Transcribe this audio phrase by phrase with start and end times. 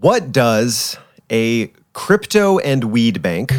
[0.00, 0.96] What does
[1.30, 3.52] a crypto and weed bank,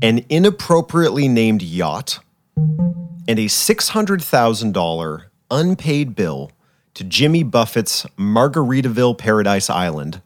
[0.00, 2.20] an inappropriately named yacht,
[2.56, 6.52] and a $600,000 unpaid bill
[6.94, 10.22] to Jimmy Buffett's Margaritaville Paradise Island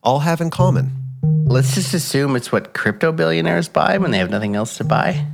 [0.00, 0.92] all have in common?
[1.46, 5.26] Let's just assume it's what crypto billionaires buy when they have nothing else to buy.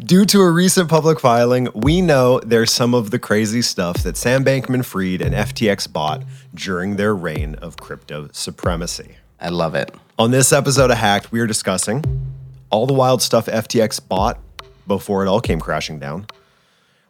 [0.00, 4.16] Due to a recent public filing, we know there's some of the crazy stuff that
[4.16, 6.22] Sam Bankman Fried and FTX bought
[6.54, 9.16] during their reign of crypto supremacy.
[9.40, 9.94] I love it.
[10.18, 12.04] On this episode of Hacked, we are discussing
[12.70, 14.38] all the wild stuff FTX bought
[14.86, 16.26] before it all came crashing down.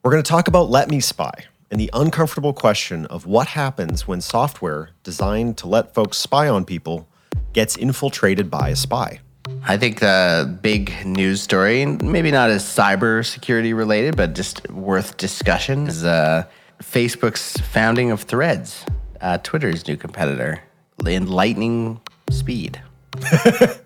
[0.03, 4.91] We're going to talk about LetMeSpy and the uncomfortable question of what happens when software
[5.03, 7.09] designed to let folks spy on people
[7.53, 9.21] gets infiltrated by a spy.
[9.67, 15.17] I think the big news story, maybe not as cyber security related, but just worth
[15.17, 16.45] discussion, is uh,
[16.83, 18.85] Facebook's founding of Threads,
[19.21, 20.63] uh, Twitter's new competitor,
[21.07, 22.01] in lightning
[22.31, 22.81] speed.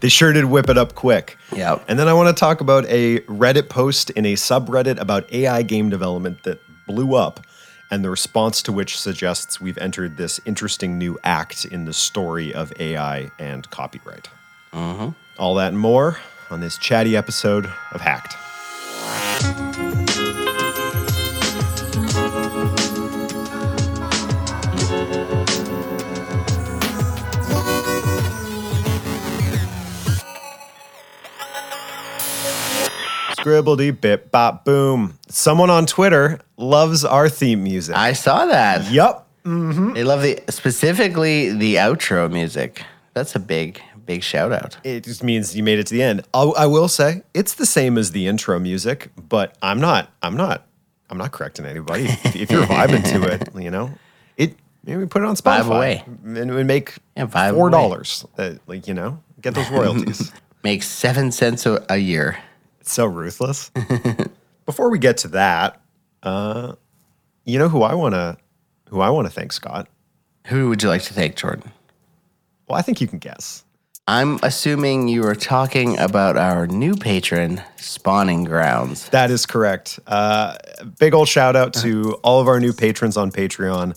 [0.00, 1.36] They sure did whip it up quick.
[1.54, 1.84] Yep.
[1.88, 5.62] And then I want to talk about a Reddit post in a subreddit about AI
[5.62, 7.40] game development that blew up,
[7.90, 12.52] and the response to which suggests we've entered this interesting new act in the story
[12.52, 14.28] of AI and copyright.
[15.38, 16.18] All that and more
[16.50, 18.36] on this chatty episode of Hacked.
[33.40, 35.18] Scribbledy bip bop boom.
[35.28, 37.96] Someone on Twitter loves our theme music.
[37.96, 38.90] I saw that.
[38.90, 39.26] yup.
[39.44, 39.94] Mm-hmm.
[39.94, 42.82] They love the specifically the outro music.
[43.14, 44.76] That's a big, big shout out.
[44.84, 46.22] It just means you made it to the end.
[46.34, 50.10] I'll, I will say it's the same as the intro music, but I'm not.
[50.22, 50.66] I'm not.
[51.08, 52.04] I'm not correcting anybody.
[52.04, 53.92] if, you're vibing to it, you know,
[54.36, 54.56] it.
[54.84, 56.04] Maybe put it on Spotify Vibe away.
[56.24, 58.24] and it would make Yeah, four dollars.
[58.38, 60.30] Uh, like you know, get those royalties.
[60.62, 62.38] make seven cents a year.
[62.90, 63.70] So ruthless.
[64.66, 65.80] Before we get to that,
[66.22, 66.74] uh,
[67.44, 68.36] you know who I want to,
[68.88, 69.88] who I want to thank, Scott.
[70.46, 71.72] Who would you like to thank, Jordan?
[72.68, 73.64] Well, I think you can guess.
[74.06, 79.08] I'm assuming you are talking about our new patron, Spawning Grounds.
[79.10, 80.00] That is correct.
[80.06, 80.56] Uh,
[80.98, 83.96] big old shout out to all of our new patrons on Patreon.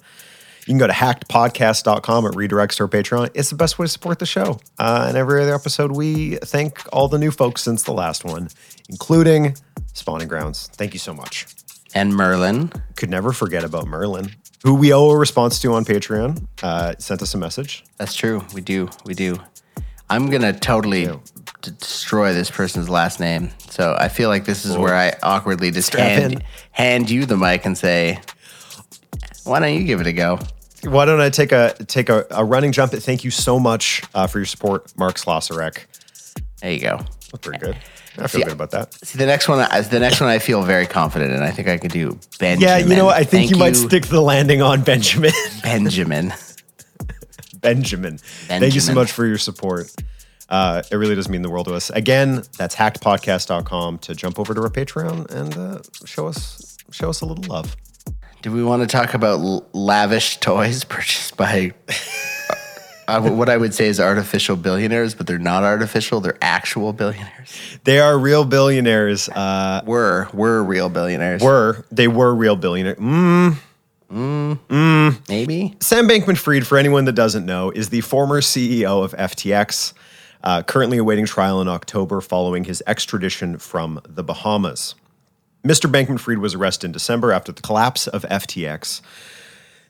[0.66, 2.26] You can go to hackedpodcast.com.
[2.26, 3.32] It redirects to our Patreon.
[3.34, 4.60] It's the best way to support the show.
[4.80, 8.48] Uh, and every other episode, we thank all the new folks since the last one,
[8.88, 9.58] including
[9.94, 10.68] Spawning Grounds.
[10.74, 11.48] Thank you so much.
[11.94, 12.72] And Merlin.
[12.96, 14.32] Could never forget about Merlin,
[14.64, 16.48] who we owe a response to on Patreon.
[16.62, 17.84] Uh, sent us a message.
[17.98, 18.44] That's true.
[18.54, 18.90] We do.
[19.06, 19.38] We do.
[20.10, 23.50] I'm going to totally d- destroy this person's last name.
[23.70, 27.66] So I feel like this is where I awkwardly just hand, hand you the mic
[27.66, 28.20] and say,
[29.44, 30.40] why don't you give it a go?
[30.84, 32.92] Why don't I take a take a, a running jump?
[32.92, 35.86] Thank you so much uh, for your support, Mark Slosserek.
[36.62, 36.98] There you go.
[37.32, 37.78] That's pretty good.
[38.18, 38.94] I feel See, good about that.
[38.94, 41.42] See, the next one, I- the next one, I feel very confident in.
[41.42, 42.62] I think I could do Benjamin.
[42.70, 43.16] Yeah, you know what?
[43.18, 45.32] I think Thank you might stick the landing on Benjamin.
[45.64, 46.32] Benjamin.
[47.60, 48.18] Benjamin.
[48.20, 49.92] Thank you so much for your support.
[50.50, 51.90] Uh, it really does mean the world to us.
[51.90, 57.22] Again, that's hackedpodcast.com to jump over to our Patreon and uh, show us show us
[57.22, 57.76] a little love.
[58.44, 61.72] Do we want to talk about l- lavish toys purchased by
[63.08, 67.58] uh, what I would say is artificial billionaires, but they're not artificial; they're actual billionaires.
[67.86, 69.30] They are real billionaires.
[69.30, 71.42] Uh, Were were real billionaires?
[71.42, 72.98] were they were real billionaires?
[73.00, 73.58] Mm.
[75.30, 75.76] maybe?
[75.80, 79.94] Sam Bankman Fried, for anyone that doesn't know, is the former CEO of FTX,
[80.44, 84.96] uh, currently awaiting trial in October following his extradition from the Bahamas.
[85.64, 85.90] Mr.
[85.90, 89.02] Bankman Fried was arrested in December after the collapse of FTX.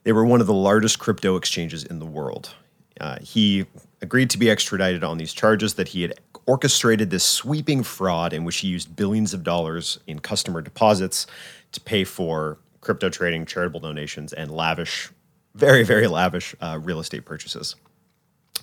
[0.04, 2.54] They were one of the largest crypto exchanges in the world.
[3.02, 3.66] Uh, he
[4.00, 6.14] agreed to be extradited on these charges that he had
[6.46, 11.26] orchestrated this sweeping fraud in which he used billions of dollars in customer deposits
[11.72, 15.10] to pay for crypto trading, charitable donations, and lavish,
[15.56, 17.76] very, very lavish uh, real estate purchases.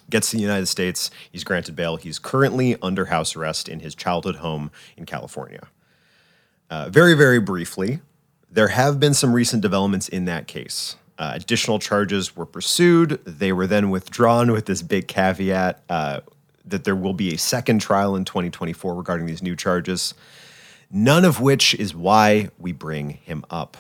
[0.09, 1.11] Gets to the United States.
[1.33, 1.97] He's granted bail.
[1.97, 5.67] He's currently under house arrest in his childhood home in California.
[6.71, 8.01] Uh, very, very briefly,
[8.49, 10.97] there have been some recent developments in that case.
[11.19, 13.21] Uh, additional charges were pursued.
[13.25, 16.21] They were then withdrawn with this big caveat uh,
[16.65, 20.15] that there will be a second trial in 2024 regarding these new charges,
[20.91, 23.77] none of which is why we bring him up.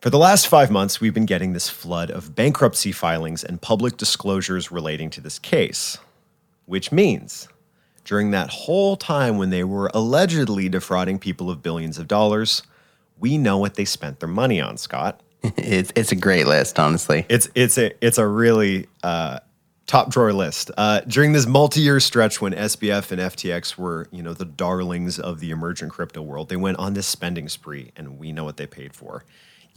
[0.00, 3.96] For the last five months, we've been getting this flood of bankruptcy filings and public
[3.96, 5.98] disclosures relating to this case,
[6.66, 7.48] which means
[8.06, 12.62] during that whole time when they were allegedly defrauding people of billions of dollars,
[13.18, 15.20] we know what they spent their money on, Scott.
[15.42, 17.26] it's it's a great list, honestly.
[17.28, 19.40] It's it's a it's a really uh,
[19.86, 20.70] top drawer list.
[20.76, 25.40] Uh, during this multi-year stretch when SBF and FTX were, you know, the darlings of
[25.40, 28.66] the emergent crypto world, they went on this spending spree, and we know what they
[28.66, 29.24] paid for.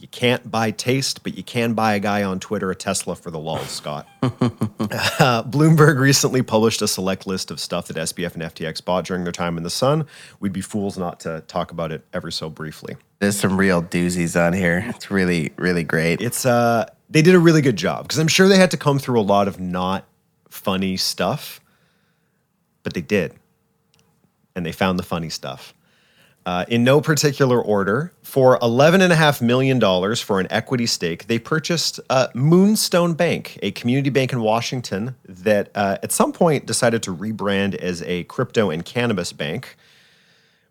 [0.00, 3.30] You can't buy taste, but you can buy a guy on Twitter a Tesla for
[3.30, 4.08] the lulz, Scott.
[4.22, 9.24] uh, Bloomberg recently published a select list of stuff that SBF and FTX bought during
[9.24, 10.06] their time in the sun.
[10.40, 12.96] We'd be fools not to talk about it ever so briefly.
[13.18, 14.82] There's some real doozies on here.
[14.88, 16.22] It's really, really great.
[16.22, 18.98] It's uh they did a really good job because I'm sure they had to come
[18.98, 20.06] through a lot of not
[20.48, 21.60] funny stuff,
[22.82, 23.34] but they did.
[24.56, 25.74] And they found the funny stuff.
[26.46, 29.78] Uh, in no particular order, for $11.5 million
[30.16, 35.70] for an equity stake, they purchased uh, Moonstone Bank, a community bank in Washington that
[35.74, 39.76] uh, at some point decided to rebrand as a crypto and cannabis bank,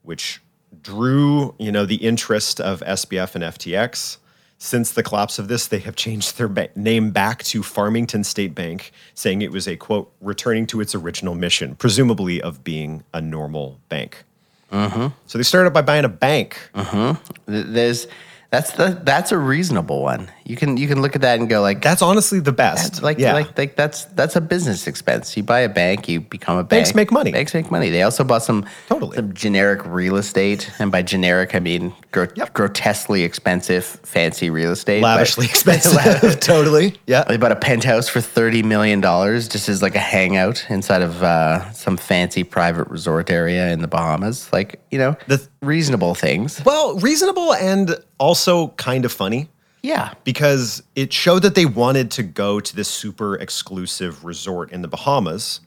[0.01, 0.41] which
[0.81, 4.17] drew you know the interest of SBF and FTX.
[4.61, 8.53] Since the collapse of this, they have changed their ba- name back to Farmington State
[8.53, 13.21] Bank, saying it was a quote returning to its original mission, presumably of being a
[13.21, 14.25] normal bank.
[14.71, 15.09] Uh-huh.
[15.27, 16.59] So they started by buying a bank.
[16.73, 17.15] Uh-huh.
[17.47, 18.07] Th- There's
[18.51, 20.29] that's the that's a reasonable one.
[20.49, 23.03] You can you can look at that and go like That's honestly the best.
[23.03, 23.33] like yeah.
[23.33, 25.37] like like that's that's a business expense.
[25.37, 26.69] You buy a bank, you become a bank.
[26.85, 27.31] Banks make money.
[27.31, 27.91] Banks make money.
[27.91, 29.15] They also bought some Totally.
[29.15, 32.53] some generic real estate, and by generic I mean gro- Yep.
[32.53, 35.01] grotesquely expensive, fancy real estate.
[35.01, 36.39] but- lavishly expensive.
[36.39, 36.95] totally.
[37.05, 37.25] Yeah.
[37.25, 41.21] They bought a penthouse for thirty million dollars, just as like a hangout inside of
[41.21, 44.51] uh, some fancy private resort area in the Bahamas.
[44.51, 46.59] Like you know, The- reasonable things.
[46.65, 49.47] Well, reasonable and also kind of funny
[49.81, 54.81] Yeah, because it showed that they wanted to go to this super exclusive resort in
[54.81, 55.61] the Bahamas,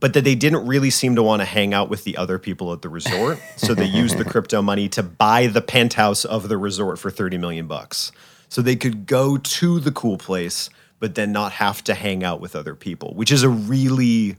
[0.00, 2.72] but that they didn't really seem to want to hang out with the other people
[2.72, 3.40] at the resort.
[3.56, 7.38] so they used the crypto money to buy the penthouse of the resort for 30
[7.38, 8.12] million bucks.
[8.48, 10.70] So they could go to the cool place,
[11.00, 14.36] but then not have to hang out with other people, which is a really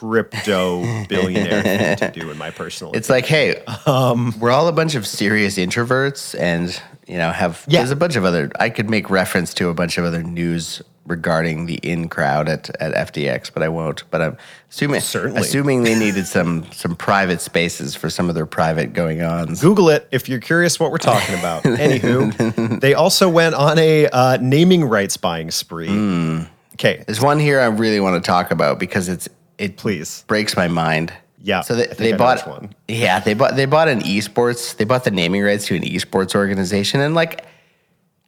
[0.00, 4.94] crypto billionaire thing to do in my personal it's like, hey, we're all a bunch
[4.94, 7.80] of serious introverts, and you know, have Yeah.
[7.80, 8.50] there's a bunch of other.
[8.58, 12.68] I could make reference to a bunch of other news regarding the in crowd at,
[12.80, 14.02] at FTX, but I won't.
[14.10, 14.36] But I'm
[14.70, 15.40] assuming Certainly.
[15.40, 19.60] assuming they needed some some private spaces for some of their private going ons.
[19.62, 21.62] Google it if you're curious what we're talking about.
[21.64, 25.88] Anywho, they also went on a uh, naming rights buying spree.
[25.88, 26.40] Hmm.
[26.74, 29.28] Okay, There's one here I really want to talk about because it's
[29.58, 30.24] it please.
[30.26, 31.12] breaks my mind.
[31.42, 32.74] Yeah, So they, they bought one.
[32.88, 34.76] Yeah, they bought they bought an esports.
[34.76, 37.44] They bought the naming rights to an esports organization, and like,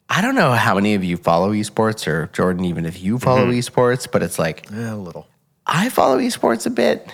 [0.09, 3.47] I don't know how many of you follow esports or Jordan, even if you follow
[3.47, 3.59] Mm-hmm.
[3.59, 5.27] esports, but it's like Eh, a little.
[5.65, 7.11] I follow esports a bit,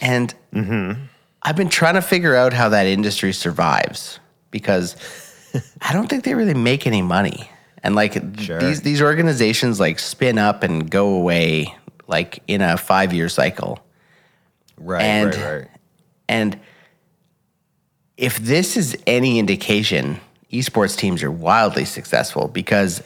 [0.00, 1.02] and Mm-hmm.
[1.42, 4.18] I've been trying to figure out how that industry survives
[4.50, 4.96] because
[5.80, 7.48] I don't think they really make any money.
[7.82, 8.58] And like Sure.
[8.58, 11.74] these these organizations like spin up and go away
[12.06, 13.80] like in a five year cycle.
[14.78, 15.68] Right, And- right, right.
[16.28, 16.58] And
[18.16, 20.18] if this is any indication,
[20.52, 23.02] esports teams are wildly successful because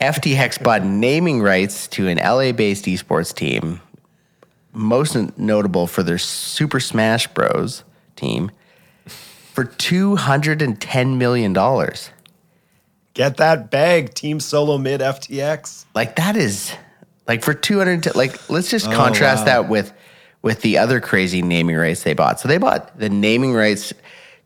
[0.00, 3.80] FTX bought naming rights to an LA based esports team,
[4.72, 7.82] most notable for their Super Smash Bros.
[8.16, 8.50] team,
[9.06, 11.52] for $210 million.
[13.14, 15.84] Get that bag, Team Solo Mid FTX.
[15.94, 16.74] Like that is
[17.26, 19.62] like for 200 like let's just oh, contrast wow.
[19.62, 19.92] that with
[20.42, 22.38] with the other crazy naming rights they bought.
[22.40, 23.92] So they bought the naming rights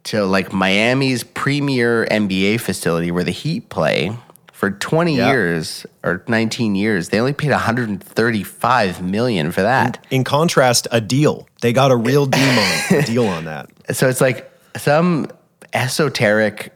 [0.04, 4.16] to like Miami's premier NBA facility where the Heat play
[4.52, 5.30] for 20 Yeah.
[5.30, 7.08] years or 19 years.
[7.08, 10.04] They only paid 135 million for that.
[10.10, 11.48] In contrast, a deal.
[11.62, 13.70] They got a real deal on, deal on that.
[13.92, 15.28] So it's like some
[15.72, 16.72] esoteric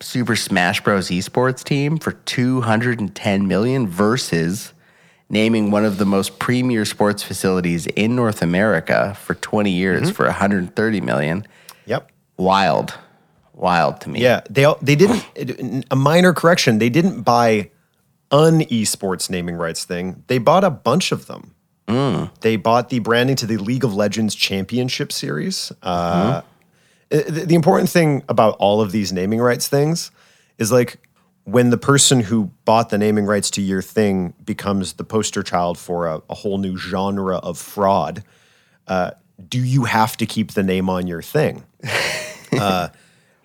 [0.00, 1.08] Super Smash Bros.
[1.08, 4.72] esports team for 210 million versus
[5.30, 10.12] naming one of the most premier sports facilities in North America for 20 years Mm-hmm.
[10.12, 11.46] for 130 million.
[11.86, 12.10] Yep.
[12.36, 12.94] Wild.
[13.54, 14.20] Wild to me.
[14.20, 15.84] Yeah, they they didn't.
[15.90, 17.70] A minor correction: they didn't buy
[18.30, 20.22] an esports naming rights thing.
[20.28, 21.54] They bought a bunch of them.
[22.42, 25.72] They bought the branding to the League of Legends Championship Series.
[25.82, 26.42] Uh,
[27.08, 30.10] the, the important thing about all of these naming rights things
[30.58, 30.98] is like
[31.48, 35.78] when the person who bought the naming rights to your thing becomes the poster child
[35.78, 38.22] for a, a whole new genre of fraud.
[38.86, 39.12] Uh,
[39.48, 41.64] do you have to keep the name on your thing?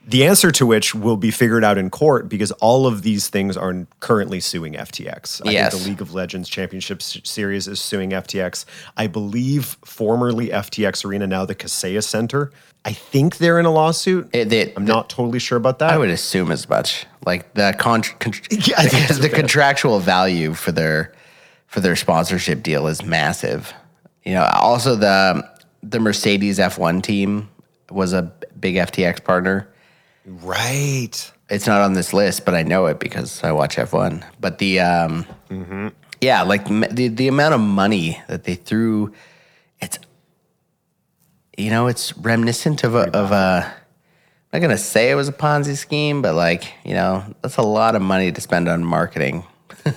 [0.06, 3.56] The answer to which will be figured out in court because all of these things
[3.56, 5.42] are currently suing FTX.
[5.46, 5.72] I Yes.
[5.72, 8.66] think the League of Legends Championship Series is suing FTX.
[8.98, 12.52] I believe formerly FTX Arena, now the Kaseya Center.
[12.84, 14.30] I think they're in a lawsuit.
[14.34, 15.92] It- they- I'm not totally sure about that.
[15.94, 17.06] I would assume as much.
[17.26, 21.14] Like the con- con- Yeah, because the contractual value for their
[21.68, 23.74] for their sponsorship deal is massive.
[24.26, 25.44] You know, also the
[25.82, 27.48] the Mercedes F1 team
[27.90, 29.68] was a big FTX partner.
[30.26, 31.32] Right.
[31.50, 34.24] It's not on this list, but I know it because I watch F1.
[34.40, 35.26] But the um,
[36.22, 39.14] yeah, like the the amount of money that they threw,
[39.80, 40.00] it's
[41.58, 43.66] you know, it's reminiscent of a of a.
[44.52, 47.62] I'm not gonna say it was a Ponzi scheme, but like you know, that's a
[47.62, 49.44] lot of money to spend on marketing.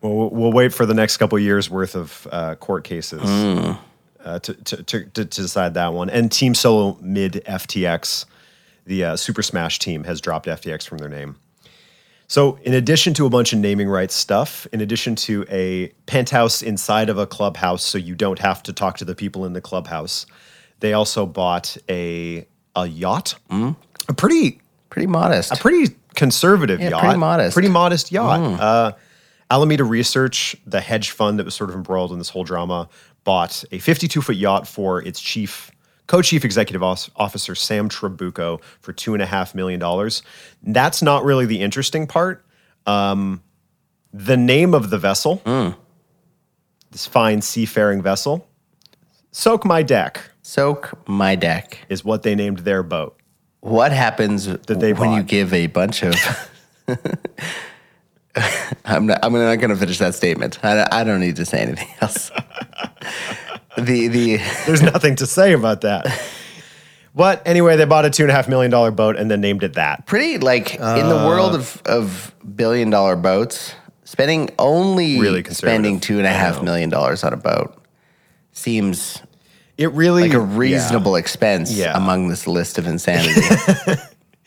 [0.00, 4.54] Well, we'll- wait for the next couple years worth of uh, court cases uh, to,
[4.54, 6.10] to, to, to decide that one.
[6.10, 8.24] And Team Solo Mid FTX,
[8.84, 11.36] the uh, Super Smash team, has dropped FTX from their name.
[12.28, 16.62] So, in addition to a bunch of naming rights stuff, in addition to a penthouse
[16.62, 19.60] inside of a clubhouse, so you don't have to talk to the people in the
[19.60, 20.24] clubhouse,
[20.80, 23.74] they also bought a a yacht, a
[24.16, 25.52] pretty Pretty modest.
[25.52, 27.00] a pretty conservative Yeah, yacht.
[27.02, 27.52] pretty modest.
[27.54, 28.40] Pretty modest yacht.
[28.60, 28.92] Uh,
[29.50, 32.88] Alameda Research, the hedge fund that was sort of embroiled in this whole drama,
[33.24, 35.70] bought a 52 foot yacht for its chief,
[36.06, 40.10] co chief executive officer, Sam Trabucco, for $2.5 million.
[40.62, 42.44] That's not really the interesting part.
[42.86, 43.42] Um,
[44.12, 45.40] the name of the vessel,
[46.90, 48.46] this fine seafaring vessel,
[49.30, 51.78] Soak My Deck, Soak my deck.
[51.88, 53.16] is what they named their boat.
[53.60, 56.16] What happens that they when you give a bunch of?
[58.84, 59.20] I'm not.
[59.22, 60.58] I'm not going to finish that statement.
[60.64, 62.30] I, I don't need to say anything else.
[63.76, 64.36] the the
[64.66, 66.06] There's nothing to say about that.
[67.14, 69.62] But anyway, they bought a two and a half million dollar boat and then named
[69.62, 70.06] it that.
[70.06, 73.74] pretty like in the world of uh, of billion dollar boats,
[74.04, 77.76] spending only Really spending two and a half million dollars on a boat
[78.52, 79.20] seems
[79.76, 80.56] It really like a yeah.
[80.58, 81.94] reasonable expense Yeah.
[81.94, 83.42] among this list of insanity.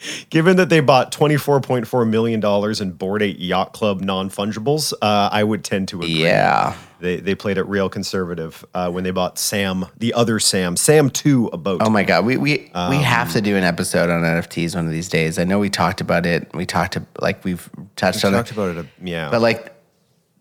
[0.30, 4.02] Given that they bought twenty four point four million dollars in Bored Ape Yacht Club
[4.02, 6.22] non fungibles, uh, I would tend to agree.
[6.24, 6.76] yeah.
[7.00, 11.10] They they played it real conservative uh, when they bought Sam, the other Sam, Sam
[11.10, 11.82] Two, a boat.
[11.84, 14.86] Oh my god, we we we Um, have to do an episode on NFTs one
[14.86, 15.38] of these days.
[15.38, 16.50] I know we talked about it.
[16.54, 18.38] We talked to like we've touched on it.
[18.38, 18.86] Talked it, about it.
[19.04, 19.74] yeah, but like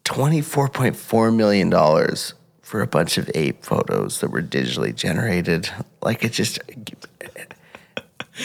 [0.05, 4.95] twenty four point four million dollars for a bunch of ape photos that were digitally
[4.95, 5.69] generated.
[6.03, 6.61] Like it just.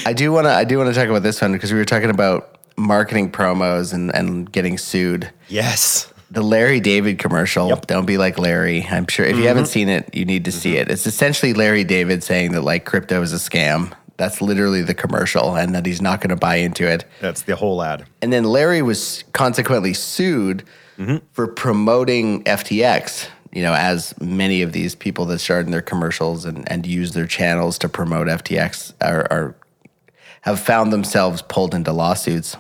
[0.06, 0.52] I do want to.
[0.52, 3.94] I do want to talk about this one because we were talking about marketing promos
[3.94, 5.32] and and getting sued.
[5.48, 7.70] yes, The Larry David commercial.
[7.70, 7.88] Yep.
[7.88, 8.86] Don't be like Larry.
[8.90, 9.72] I'm sure if you haven't mm-hmm.
[9.72, 10.90] seen it, you need to see mm-hmm.
[10.90, 10.92] it.
[10.92, 13.94] It's essentially Larry David saying that like crypto is a scam.
[14.18, 17.06] That's literally the commercial and that he's not going to buy into it.
[17.22, 18.06] that's the whole ad.
[18.22, 20.66] And then Larry was consequently sued
[20.98, 21.26] mm-hmm.
[21.32, 26.44] for promoting FTX, you know, as many of these people that started in their commercials
[26.44, 29.56] and, and use their channels to promote FTX are, are
[30.42, 32.56] have found themselves pulled into lawsuits.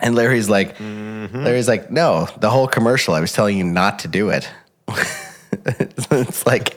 [0.00, 4.08] And Larry's like, Larry's like, no, the whole commercial, I was telling you not to
[4.08, 4.48] do it.
[5.52, 6.76] it's like,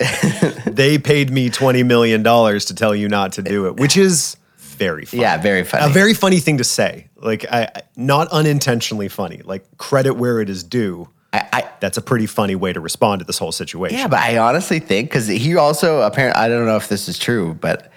[0.66, 4.36] They paid me twenty million dollars to tell you not to do it, which is
[4.58, 5.22] very funny.
[5.22, 5.84] yeah, very funny.
[5.84, 7.08] a very funny thing to say.
[7.16, 9.42] Like, I- not unintentionally funny.
[9.44, 11.08] Like, credit where it is due.
[11.34, 13.98] I, I, That's a pretty funny way to respond to this whole situation.
[13.98, 17.18] Yeah, but I honestly think because he also apparently I don't know if this is
[17.18, 17.92] true, but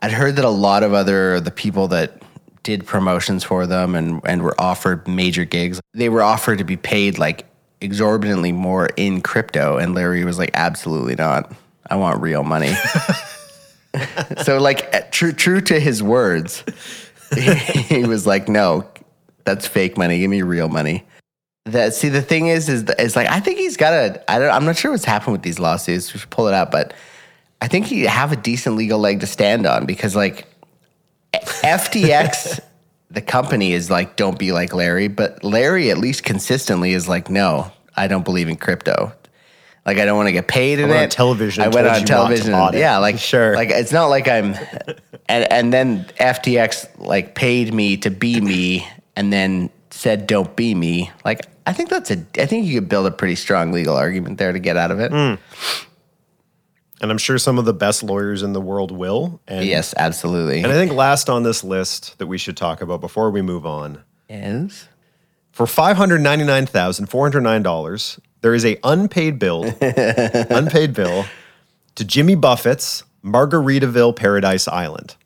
[0.00, 2.22] I'd heard that a lot of other the people that
[2.62, 6.76] did promotions for them and and were offered major gigs, they were offered to be
[6.76, 7.46] paid like
[7.80, 11.52] exorbitantly more in crypto, and Larry was like, absolutely not.
[11.90, 12.74] I want real money.
[14.42, 16.64] so like eh, true true to his words,
[17.34, 18.86] he, was like, no,
[19.44, 20.18] that's fake money.
[20.18, 21.06] Give me real money.
[21.64, 24.50] That see the thing is is is like I think he's got a I don't
[24.50, 26.12] I'm not sure what's happened with these lawsuits.
[26.12, 26.94] We should pull it out, but
[27.60, 30.46] I think he have a decent legal leg to stand on because like
[31.32, 32.60] FTX
[33.10, 37.30] the company is like don't be like Larry, but Larry at least consistently is like
[37.30, 39.12] no, I don't believe in crypto.
[39.86, 41.04] Like I don't want to get paid in went it.
[41.04, 42.54] on television I went on you not to television.
[42.54, 43.54] and- yeah, like Sure.
[43.54, 44.54] Like it's not like I'm,
[45.28, 48.86] and and then FTX like paid me to be me,
[49.16, 51.10] and then said don't be me.
[51.24, 52.18] Like I think that's a.
[52.36, 55.00] I think you could build a pretty strong legal argument there to get out of
[55.00, 55.10] it.
[55.10, 55.34] Hmm.
[57.00, 59.40] And I'm sure some of the best lawyers in the world will.
[59.46, 60.62] And, Yes, absolutely.
[60.62, 63.64] And I think last on this list that we should talk about before we move
[63.66, 64.88] on, Is
[65.52, 69.64] for five hundred ninety nine thousand four hundred nine dollars, there is a unpaid bill,
[69.80, 71.24] unpaid bill
[71.94, 75.16] to Jimmy Buffett's Margaritaville Paradise Island.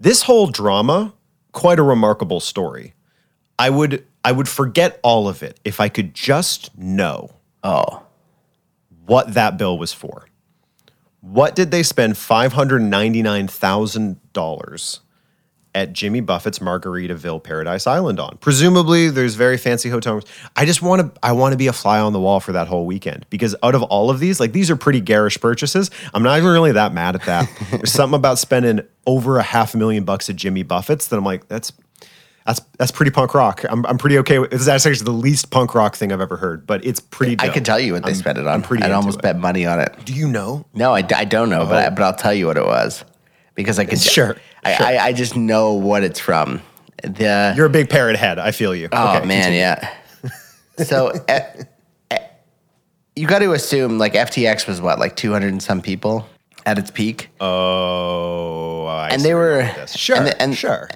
[0.00, 1.12] This whole drama,
[1.52, 2.94] quite a remarkable story.
[3.58, 7.30] I would I would forget all of it if I could just know
[7.64, 8.02] Oh,
[9.06, 10.26] what that bill was for.
[11.30, 15.00] What did they spend $599,000
[15.74, 18.38] at Jimmy Buffett's Margaritaville Paradise Island on?
[18.38, 20.24] Presumably there's very fancy hotels.
[20.56, 22.66] I just want to I want to be a fly on the wall for that
[22.66, 25.90] whole weekend because out of all of these, like these are pretty garish purchases.
[26.14, 27.46] I'm not even really that mad at that.
[27.72, 31.26] there's something about spending over a half a million bucks at Jimmy Buffett's that I'm
[31.26, 31.74] like that's
[32.48, 33.62] that's that's pretty punk rock.
[33.68, 34.50] I'm, I'm pretty okay with.
[34.50, 37.36] That's actually the least punk rock thing I've ever heard, but it's pretty.
[37.38, 38.62] I can tell you what they spent it on.
[38.62, 39.22] pretty I'd almost it.
[39.22, 39.94] bet money on it.
[40.04, 40.64] Do you know?
[40.74, 43.04] No, I, I don't know, but I, but I'll tell you what it was
[43.54, 44.00] because I could.
[44.00, 44.86] Sure, I, sure.
[44.86, 46.62] I, I just know what it's from.
[47.02, 48.38] The You're a big parrot head.
[48.38, 48.88] I feel you.
[48.92, 49.58] oh Okay, man, continue.
[49.60, 50.84] yeah.
[50.84, 51.64] So eh,
[52.10, 52.18] eh,
[53.14, 56.26] you got to assume like FTX was what like two hundred and some people
[56.66, 59.96] at its peak, Oh, I and they were going with this.
[59.96, 60.88] sure, and, and- sure.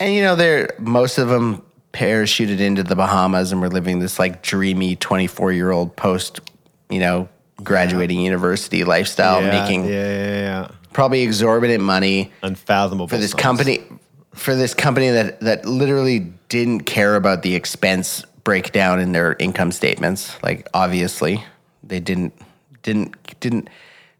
[0.00, 1.62] And you know they're most of them
[1.92, 6.40] parachuted into the Bahamas and were living this like dreamy twenty four year old post,
[6.90, 7.28] you know,
[7.62, 10.68] graduating university lifestyle, yeah, making yeah, yeah, yeah.
[10.92, 12.32] probably exorbitant money.
[12.42, 13.42] unfathomable for this sums.
[13.42, 13.84] company
[14.34, 19.70] for this company that that literally didn't care about the expense breakdown in their income
[19.72, 21.44] statements like obviously
[21.82, 22.32] they didn't
[22.82, 23.68] didn't didn't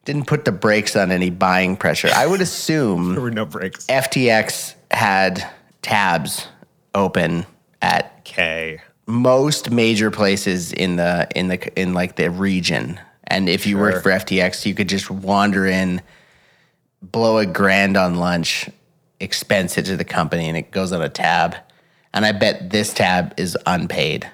[0.04, 3.86] didn't put the brakes on any buying pressure i would assume There were no breaks.
[3.86, 5.48] ftx had
[5.82, 6.48] tabs
[6.94, 7.46] open
[7.82, 13.00] at K most major places in the in the in like the region.
[13.24, 16.00] And if you worked for FTX, you could just wander in,
[17.02, 18.70] blow a grand on lunch,
[19.20, 21.56] expense it to the company, and it goes on a tab.
[22.14, 24.30] And I bet this tab is unpaid.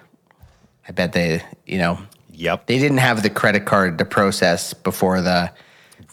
[0.88, 1.98] I bet they, you know,
[2.30, 2.66] Yep.
[2.66, 5.50] they didn't have the credit card to process before the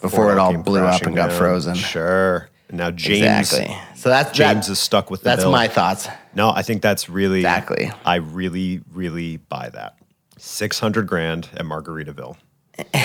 [0.00, 1.38] before, it all blew up and got down.
[1.38, 1.74] frozen.
[1.74, 2.48] Sure.
[2.70, 3.52] Now James.
[3.52, 3.76] exactly.
[4.02, 5.52] So that's James that- is stuck with the That's bill.
[5.52, 6.08] my thoughts.
[6.34, 7.92] No, I think that's really Exactly.
[8.04, 9.94] I really, really buy that.
[10.38, 12.36] Six hundred grand at Margaritaville.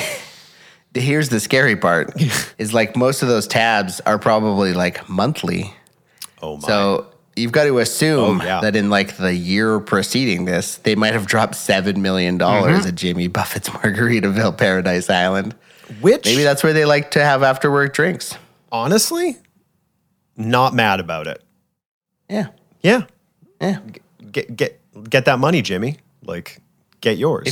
[0.96, 2.12] here's the scary part
[2.58, 5.72] is like most of those tabs are probably like monthly
[6.42, 6.68] Oh my.
[6.68, 8.62] so you've got to assume Oh, yeah.
[8.62, 12.88] that in like the year preceding this they might have dropped seven million dollars Mm-hmm.
[12.88, 15.54] at jimmy buffett's margaritaville paradise island
[16.02, 18.36] Which maybe that's where they like to have after work drinks
[18.72, 19.38] honestly,
[20.38, 21.44] not mad about it.
[22.30, 22.48] yeah
[22.82, 23.04] Yeah.
[23.62, 23.80] yeah
[24.32, 25.98] Get get get that money, Jimmy.
[26.24, 26.60] Like,
[27.02, 27.46] get yours.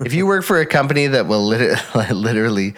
[0.00, 1.78] if you work for a company that will lit-
[2.10, 2.74] literally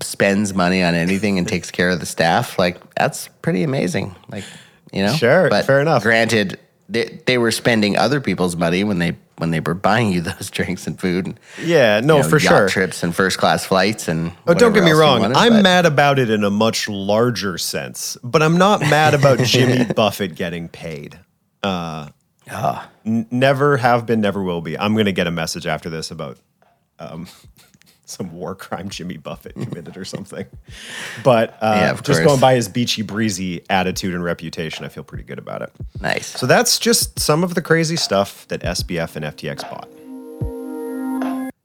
[0.00, 4.14] spends money on anything and takes care of the staff, like that's pretty amazing.
[4.28, 4.44] Like,
[4.92, 6.02] you know, Sure, But fair enough.
[6.02, 10.20] Granted, they, they were spending other people's money when they when they were buying you
[10.22, 11.26] those drinks and food.
[11.26, 12.68] And, yeah, no, you know, for sure.
[12.68, 14.32] trips and first class flights and.
[14.46, 15.20] Oh, don't get me wrong.
[15.20, 19.14] wanted, I'm but- mad about it in a much larger sense, but I'm not mad
[19.14, 21.18] about Jimmy Buffett getting paid.
[21.62, 22.08] Uh,
[22.50, 22.90] Ah.
[23.06, 24.78] n- never have been, never will be.
[24.78, 26.36] I'm going to get a message after this about
[26.98, 27.26] um,
[28.06, 30.46] some war crime Jimmy Buffett committed or something.
[31.22, 35.24] But uh, Yeah, just going by his beachy breezy attitude and reputation, I feel pretty
[35.24, 35.72] good about it.
[36.00, 36.26] nice.
[36.26, 39.88] So that's just some of the crazy stuff that SBF and FTX bought.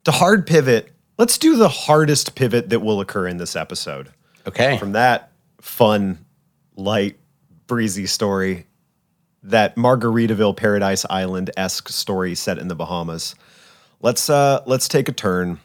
[0.05, 4.09] To hard pivot, let's do the hardest pivot that will occur in this episode.
[4.47, 4.77] Okay.
[4.77, 6.25] From that fun,
[6.75, 7.17] light,
[7.67, 8.65] breezy story,
[9.43, 13.35] that Margaritaville Paradise Island esque story set in the Bahamas,
[14.01, 15.59] let's uh, let's take a turn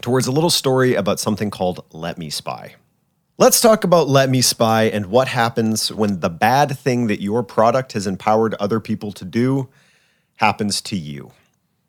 [0.00, 2.74] towards a little story about something called LetMeSpy.
[3.38, 8.06] Let's talk about LetMeSpy and what happens when the bad thing that your product has
[8.06, 9.68] empowered other people to do
[10.36, 11.32] happens to you.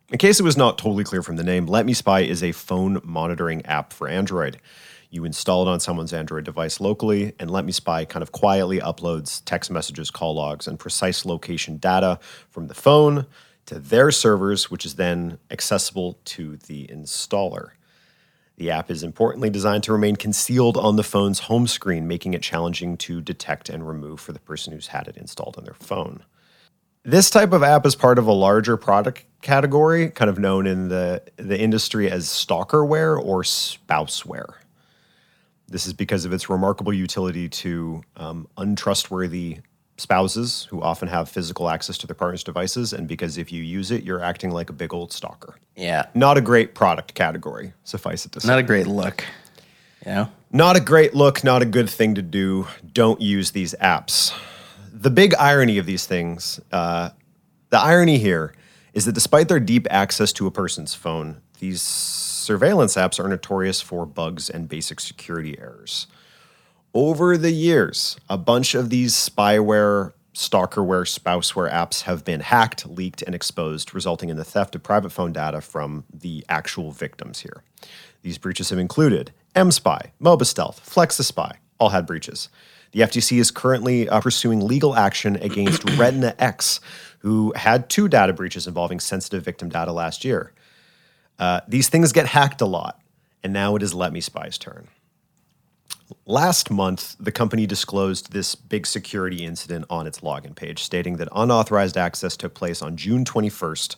[0.09, 3.65] In case it was not totally clear from the name, LetMeSpy is a phone monitoring
[3.65, 4.57] app for Android.
[5.09, 9.71] You install it on someone's Android device locally, and LetMeSpy kind of quietly uploads text
[9.71, 13.25] messages, call logs, and precise location data from the phone
[13.67, 17.71] to their servers, which is then accessible to the installer.
[18.57, 22.41] The app is importantly designed to remain concealed on the phone's home screen, making it
[22.41, 26.23] challenging to detect and remove for the person who's had it installed on their phone.
[27.03, 30.89] This type of app is part of a larger product category, kind of known in
[30.89, 34.55] the, the industry as stalkerware or spouseware.
[35.67, 39.59] This is because of its remarkable utility to um, untrustworthy
[39.97, 43.91] spouses who often have physical access to their partner's devices, and because if you use
[43.91, 45.55] it, you're acting like a big old stalker.
[45.75, 46.05] Yeah.
[46.13, 48.47] Not a great product category, suffice it to say.
[48.47, 49.25] Not a great look.
[50.05, 50.31] You know?
[50.51, 52.67] Not a great look, not a good thing to do.
[52.93, 54.33] Don't use these apps.
[54.93, 57.09] The big irony of these things, uh,
[57.69, 58.53] the irony here
[58.93, 63.81] is that despite their deep access to a person's phone, these surveillance apps are notorious
[63.81, 66.07] for bugs and basic security errors.
[66.93, 73.21] Over the years, a bunch of these spyware, stalkerware, spouseware apps have been hacked, leaked,
[73.21, 77.63] and exposed, resulting in the theft of private phone data from the actual victims here.
[78.21, 82.49] These breaches have included MSpy, Mobistealth, FlexiSpy, all had breaches.
[82.91, 86.79] The FTC is currently uh, pursuing legal action against Retina X,
[87.19, 90.53] who had two data breaches involving sensitive victim data last year.
[91.37, 93.01] Uh, these things get hacked a lot,
[93.43, 94.87] and now it is LetMeSpy's turn.
[96.25, 101.27] Last month, the company disclosed this big security incident on its login page, stating that
[101.33, 103.95] unauthorized access took place on June 21st.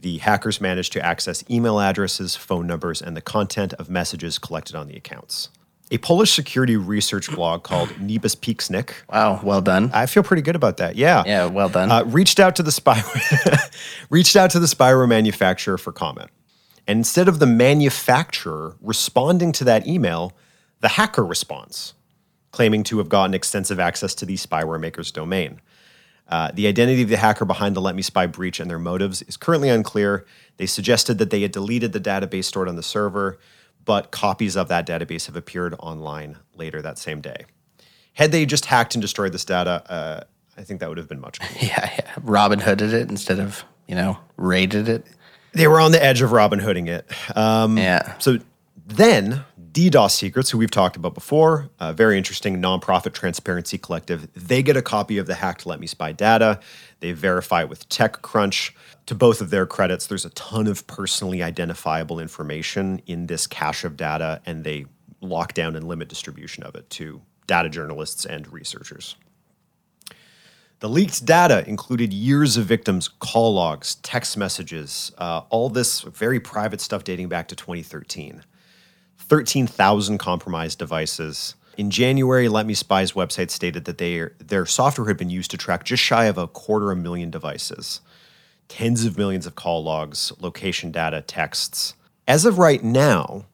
[0.00, 4.74] The hackers managed to access email addresses, phone numbers, and the content of messages collected
[4.74, 5.50] on the accounts.
[5.90, 8.92] A Polish security research blog called Niebezpiecznik.
[9.10, 9.90] Wow, well done.
[9.92, 10.94] I feel pretty good about that.
[10.94, 11.24] Yeah.
[11.26, 11.90] Yeah, well done.
[11.90, 13.76] Uh, reached out to the spyware
[14.10, 16.30] reached out to the spyware manufacturer for comment.
[16.86, 20.32] And instead of the manufacturer responding to that email,
[20.80, 21.94] the hacker response,
[22.50, 25.60] claiming to have gotten extensive access to the spyware maker's domain.
[26.28, 29.68] Uh, the identity of the hacker behind the LetMeSpy breach and their motives is currently
[29.68, 30.24] unclear.
[30.58, 33.38] They suggested that they had deleted the database stored on the server,
[33.84, 37.46] but copies of that database have appeared online later that same day.
[38.12, 40.20] Had they just hacked and destroyed this data, uh,
[40.56, 41.52] I think that would have been much cooler.
[41.60, 42.14] yeah, yeah.
[42.22, 45.06] Robin Hooded it instead of, you know, raided it.
[45.52, 47.10] They were on the edge of Robin Hooding it.
[47.36, 48.18] Um, Yeah.
[48.18, 48.38] So
[48.86, 54.62] then, DDoS Secrets, who we've talked about before, a very interesting nonprofit transparency collective, they
[54.62, 56.58] get a copy of the hacked LetMeSpy data.
[56.98, 58.72] They verify it with TechCrunch.
[59.06, 63.84] To both of their credits, there's a ton of personally identifiable information in this cache
[63.84, 64.86] of data, and they
[65.20, 69.16] lock down and limit distribution of it to data journalists and researchers.
[70.80, 76.40] The leaked data included years of victims' call logs, text messages, uh, all this very
[76.40, 78.42] private stuff dating back to 2013.
[79.30, 81.54] 13,000 compromised devices.
[81.78, 86.02] In January, LetMeSpy's website stated that they, their software had been used to track just
[86.02, 88.00] shy of a quarter a million devices,
[88.66, 91.94] tens of millions of call logs, location data, texts.
[92.26, 93.44] As of right now,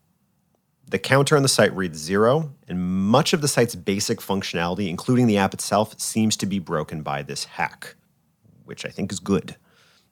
[0.89, 5.27] the counter on the site reads zero, and much of the site's basic functionality, including
[5.27, 7.97] the app itself, seems to be broken by this hack,
[8.65, 9.57] which I think is good.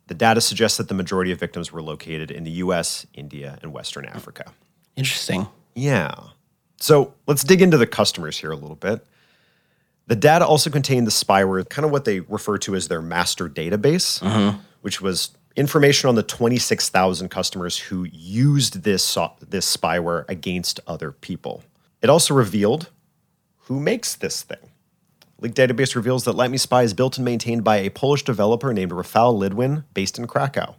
[0.08, 3.72] The data suggests that the majority of victims were located in the US, India, and
[3.72, 4.52] Western Africa.
[4.96, 5.46] Interesting.
[5.74, 6.14] Yeah.
[6.78, 9.04] So let's dig into the customers here a little bit.
[10.06, 13.48] The data also contained the spyware, kind of what they refer to as their master
[13.48, 14.58] database, mm-hmm.
[14.82, 21.62] which was information on the 26,000 customers who used this, this spyware against other people.
[22.02, 22.90] It also revealed
[23.60, 24.58] who makes this thing.
[25.40, 29.34] Leak database reveals that LetMeSpy is built and maintained by a Polish developer named Rafał
[29.38, 30.74] Lidwin, based in Krakow.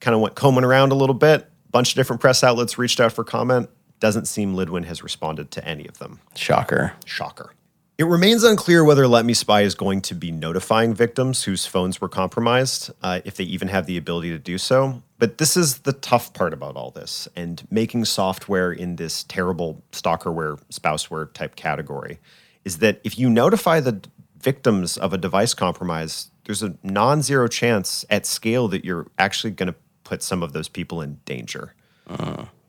[0.00, 1.49] Kind of went combing around a little bit.
[1.70, 3.70] Bunch of different press outlets reached out for comment.
[4.00, 6.20] Doesn't seem Lidwin has responded to any of them.
[6.34, 6.94] Shocker.
[7.04, 7.52] Shocker.
[7.98, 12.90] It remains unclear whether LetMeSpy is going to be notifying victims whose phones were compromised,
[13.02, 15.02] uh, if they even have the ability to do so.
[15.18, 19.82] But this is the tough part about all this, and making software in this terrible
[19.92, 22.18] stalkerware, spouseware type category
[22.64, 24.00] is that if you notify the
[24.40, 29.50] victims of a device compromise, there's a non zero chance at scale that you're actually
[29.50, 29.74] going to
[30.10, 31.74] put some of those people in danger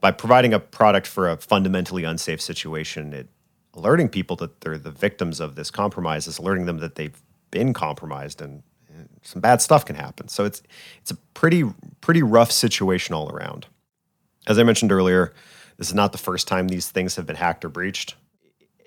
[0.02, 3.28] by providing a product for a fundamentally unsafe situation, it
[3.74, 7.74] alerting people that they're the victims of this compromise is alerting them that they've been
[7.74, 10.28] compromised and uh, some bad stuff can happen.
[10.28, 10.62] So it's
[11.00, 11.64] it's a pretty
[12.02, 13.68] pretty rough situation all around.
[14.48, 15.34] As I mentioned earlier,
[15.78, 18.16] this is not the first time these things have been hacked or breached.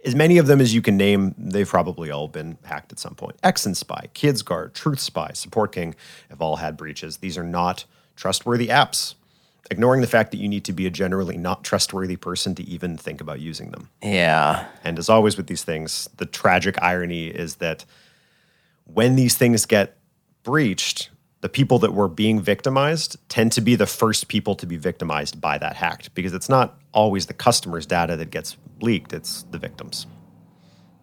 [0.05, 3.15] As many of them as you can name, they've probably all been hacked at some
[3.15, 3.41] point.
[3.41, 5.95] Xnspy, KidsGuard, Truth Spy, Support King
[6.29, 7.19] have all had breaches.
[7.19, 9.15] These are not trustworthy apps,
[9.71, 12.97] ignoring the fact that you need to be a generally not trustworthy person to even
[12.97, 13.89] think about using them.
[14.03, 14.67] Yeah.
[14.83, 17.85] And as always with these things, the tragic irony is that
[18.85, 19.97] when these things get
[20.43, 24.77] breached, the people that were being victimized tend to be the first people to be
[24.77, 29.43] victimized by that hacked because it's not always the customer's data that gets leaked, it's
[29.51, 30.07] the victims.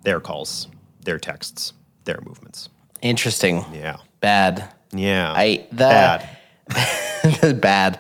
[0.04, 0.68] Their calls,
[1.04, 1.74] their texts,
[2.06, 2.70] their movements.
[3.02, 3.64] Interesting.
[3.74, 3.98] Yeah.
[4.20, 4.68] Bad.
[4.92, 5.32] Yeah.
[5.32, 6.38] I the bad.
[7.62, 8.00] bad.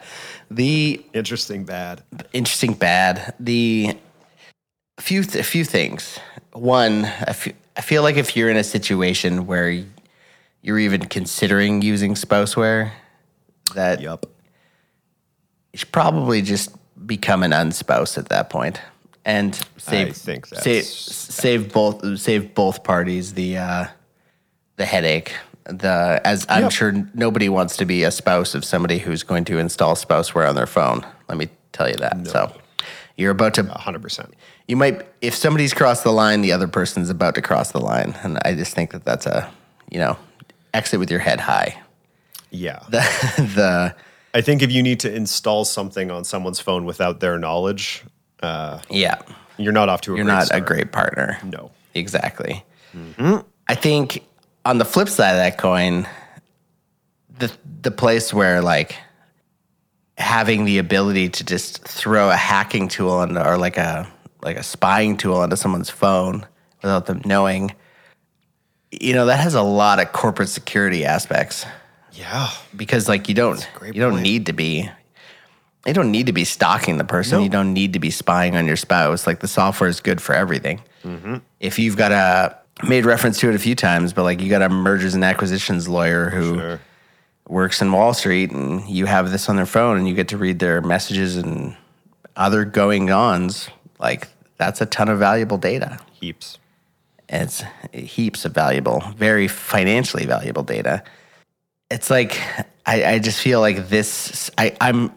[0.49, 2.03] The Interesting bad.
[2.33, 3.33] interesting bad.
[3.39, 3.95] The
[4.97, 6.19] a few th- a few things.
[6.53, 9.83] One, I fe- I feel like if you're in a situation where
[10.61, 12.91] you're even considering using spouseware,
[13.73, 14.25] that Yup.
[15.71, 16.75] you should probably just
[17.07, 18.79] become an unspouse at that point
[19.25, 23.85] and save save, save both save both parties the uh,
[24.75, 25.33] the headache.
[25.65, 26.71] The as I'm Yep.
[26.71, 30.55] sure nobody wants to be a spouse of somebody who's going to install spouseware on
[30.55, 31.05] their phone.
[31.29, 32.27] Let me tell you that.
[32.27, 32.51] So
[33.15, 34.31] You're about to 100%.
[34.67, 38.15] you might if somebody's crossed the line, the other person's about to cross the line,
[38.23, 39.49] and I just think that that's a
[39.91, 40.17] you know
[40.73, 41.77] exit with your head high.
[42.49, 42.79] Yeah.
[42.89, 43.01] The
[43.55, 43.95] the
[44.33, 48.03] I think if you need to install something on someone's phone without their knowledge,
[48.41, 49.21] uh, yeah,
[49.57, 51.37] you're not off to a you're not a great partner.
[51.43, 51.69] No.
[51.93, 52.63] Exactly.
[52.95, 53.45] Mm-hmm.
[53.67, 54.23] I think
[54.65, 56.07] on the flip side of that coin,
[57.39, 58.95] the the place where like
[60.17, 64.07] having the ability to just throw a hacking tool into, or like a
[64.43, 66.45] like a spying tool into someone's phone
[66.81, 67.73] without them knowing,
[68.91, 71.65] you know, that has a lot of corporate security aspects
[72.11, 72.49] Yeah.
[72.75, 74.23] because like you don't you don't point.
[74.23, 74.89] need to be
[75.85, 77.39] you don't need to be stalking the person.
[77.39, 77.43] No.
[77.43, 79.25] You don't need to be spying on your spouse.
[79.25, 80.81] Like the software is good for everything.
[81.03, 81.37] Mm-hmm.
[81.59, 82.55] If you've got a
[82.87, 85.87] made reference to it a few times, but like you got a mergers and acquisitions
[85.87, 86.79] lawyer who Sure.
[87.47, 90.37] works in Wall Street, and you have this on their phone, and you get to
[90.37, 91.75] read their messages and
[92.35, 93.69] other going ons.
[93.99, 95.99] Like that's a ton of valuable data.
[96.19, 96.57] Heaps.
[97.29, 97.63] It's
[97.93, 101.03] heaps of valuable, very financially valuable data.
[101.89, 102.39] It's like
[102.85, 104.51] I, I just feel like this.
[104.57, 105.13] I, I'm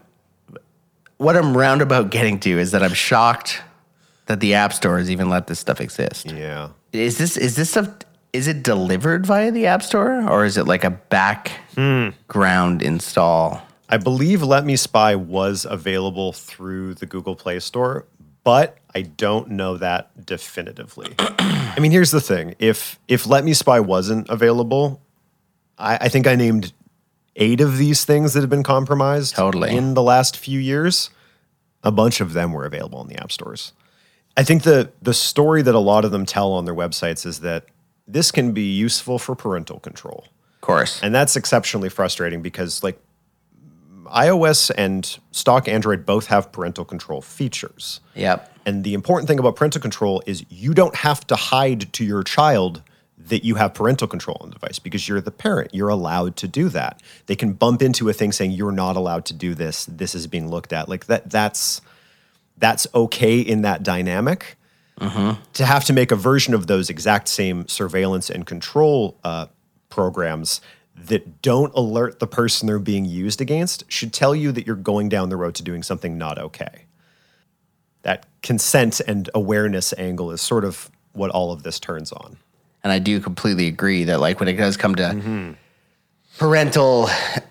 [1.18, 3.61] what I'm roundabout getting to is that I'm shocked
[4.26, 6.30] that the app stores even let this stuff exist.
[6.30, 6.70] Yeah.
[6.92, 7.88] Is this is this stuff?
[8.32, 12.87] Is it delivered via the app store or is it like a background hmm.
[12.87, 13.62] install?
[13.88, 18.06] I believe LetMeSpy was available through the Google Play Store,
[18.42, 21.14] but I don't know that definitively.
[21.18, 25.02] I mean, here's the thing: if if LetMeSpy wasn't available,
[25.78, 26.72] I, I think I named
[27.37, 29.76] eight of these things that have been compromised Totally.
[29.76, 31.10] in the last few years.
[31.82, 33.72] A bunch of them were available in the app stores.
[34.37, 37.40] I think the the story that a lot of them tell on their websites is
[37.40, 37.66] that
[38.07, 40.27] this can be useful for parental control.
[40.57, 41.03] Of course.
[41.03, 42.99] And that's exceptionally frustrating because like
[44.07, 48.01] iOS and stock Android both have parental control features.
[48.14, 48.51] Yep.
[48.66, 52.23] And the important thing about parental control is you don't have to hide to your
[52.23, 52.83] child
[53.16, 55.75] that you have parental control on the device because you're the parent.
[55.75, 57.03] You're allowed to do that.
[57.27, 59.87] They can bump into a thing saying you're not allowed to do this.
[59.87, 60.88] This is being looked at.
[60.88, 61.81] Like that that's
[62.59, 64.57] that's okay in that dynamic.
[65.01, 65.43] Mm-hmm.
[65.55, 69.47] To have to make a version of those exact same surveillance and control uh,
[69.88, 70.61] programs
[70.95, 75.09] that don't alert the person they're being used against should tell you that you're going
[75.09, 76.85] down the road to doing something not okay
[78.05, 82.37] that consent and awareness angle is sort of what all of this turns on.
[82.85, 85.53] And I do completely agree that, like, when it does come to mm-hmm.
[86.38, 87.09] parental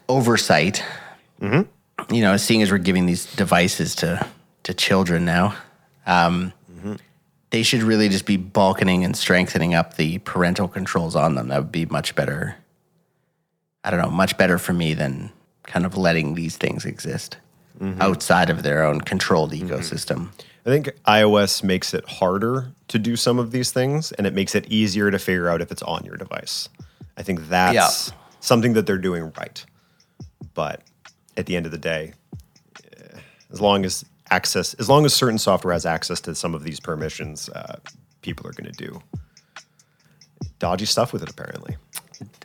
[0.07, 0.83] oversight,
[1.41, 2.13] mm-hmm.
[2.13, 4.25] you know, seeing as we're giving these devices to
[4.63, 5.55] to children now,
[6.05, 6.53] um,
[7.49, 11.49] they should really just be bulking and strengthening up the parental controls on them.
[11.49, 12.55] That would be much better.
[13.83, 15.31] I don't know, much better for me than
[15.63, 17.37] kind of letting these things exist
[17.99, 20.29] outside of their own controlled ecosystem.
[20.65, 24.55] I think iOS makes it harder to do some of these things and it makes
[24.55, 26.69] it easier to figure out if it's on your device.
[27.17, 28.15] I think that's Yeah.
[28.39, 29.63] something that they're doing right.
[30.53, 30.81] But
[31.35, 32.13] at the end of the day,
[32.97, 33.17] eh,
[33.51, 36.79] as long as access, as long as certain software has access to some of these
[36.79, 37.77] permissions, uh,
[38.21, 39.01] people are going to do
[40.59, 41.77] dodgy stuff with it, apparently.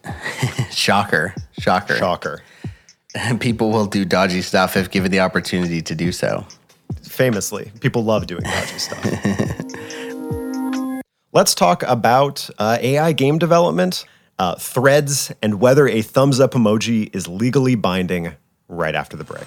[0.70, 1.96] Shocker, shocker.
[1.96, 2.42] Shocker.
[3.40, 6.46] People will do dodgy stuff if given the opportunity to do so.
[7.02, 9.02] famously, people love doing dodgy stuff.
[11.32, 14.04] Let's talk about uh, AI game development,
[14.38, 18.34] uh, threads, and whether a thumbs up emoji is legally binding
[18.68, 19.46] right after the break.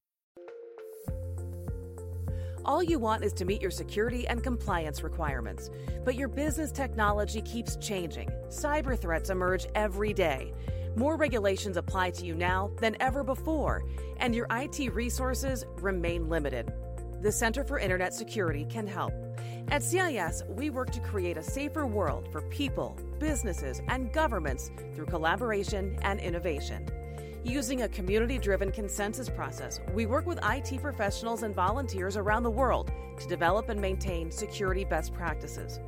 [2.63, 5.71] All you want is to meet your security and compliance requirements.
[6.05, 8.29] But your business technology keeps changing.
[8.49, 10.53] Cyber threats emerge every day.
[10.95, 13.85] More regulations apply to you now than ever before,
[14.17, 16.71] and your IT resources remain limited.
[17.21, 19.13] The Center for Internet Security can help.
[19.69, 25.05] At CIS, we work to create a safer world for people, businesses, and governments through
[25.05, 26.85] collaboration and innovation.
[27.43, 32.51] Using a community driven consensus process, we work with IT professionals and volunteers around the
[32.51, 35.79] world to develop and maintain security best practices.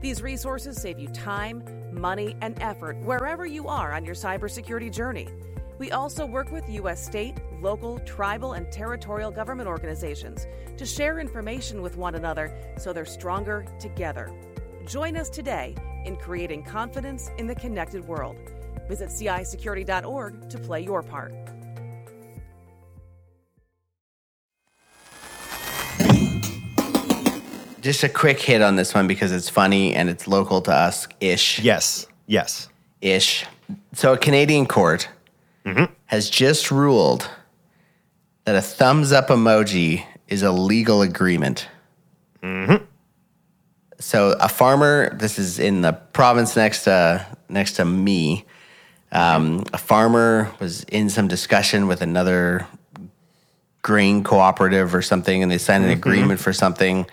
[0.00, 5.26] These resources save you time, money, and effort wherever you are on your cybersecurity journey.
[5.78, 7.04] We also work with U.S.
[7.04, 10.46] state, local, tribal, and territorial government organizations
[10.76, 14.32] to share information with one another so they're stronger together.
[14.86, 18.36] Join us today in creating confidence in the connected world.
[18.88, 21.32] Visit CISecurity.org to play your part.
[27.80, 31.08] Just a quick hit on this one because it's funny and it's local to us
[31.20, 31.60] ish.
[31.60, 32.06] Yes.
[32.26, 32.68] Yes.
[33.00, 33.46] Ish.
[33.94, 35.08] So, a Canadian court
[35.64, 35.92] mm-hmm.
[36.06, 37.30] has just ruled
[38.44, 41.68] that a thumbs up emoji is a legal agreement.
[42.42, 42.84] Mm-hmm.
[43.98, 48.44] So, a farmer, this is in the province next to, next to me.
[49.12, 52.66] Um, a farmer was in some discussion with another
[53.82, 57.06] grain cooperative or something, and they signed an agreement for something.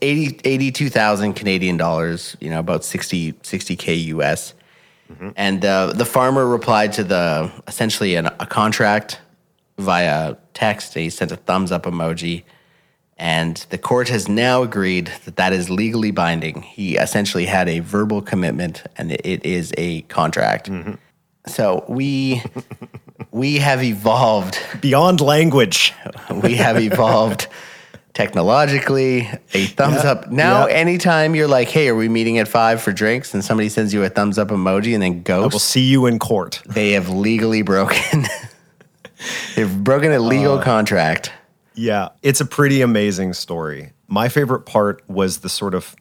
[0.00, 4.54] 80, 82,000 Canadian dollars, you know, about 60, 60K US.
[5.36, 9.20] And uh, the farmer replied to the essentially an, a contract
[9.78, 10.94] via text.
[10.94, 12.44] He sent a thumbs up emoji.
[13.16, 16.62] And the court has now agreed that that is legally binding.
[16.62, 20.68] He essentially had a verbal commitment and it, is a contract.
[21.46, 22.42] So we
[23.30, 25.92] we have evolved Beyond language.
[26.42, 27.46] we have evolved
[28.14, 30.72] technologically a thumbs Yeah, up now yeah.
[30.74, 34.04] anytime you're like hey are we meeting at five for drinks and somebody sends you
[34.04, 36.62] a thumbs up emoji and then go, We'll see you in court.
[36.64, 38.24] they have legally broken
[39.56, 41.32] they've broken a Uh, legal contract
[41.74, 43.92] Yeah, it's a pretty amazing story.
[44.06, 45.96] My favorite part was the sort of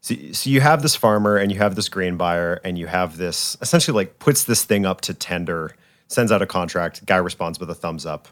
[0.00, 3.16] so, so you have this farmer and you have this grain buyer and you have
[3.16, 5.74] this essentially like puts this thing up to tender,
[6.06, 8.28] sends out a contract, guy responds with a thumbs up,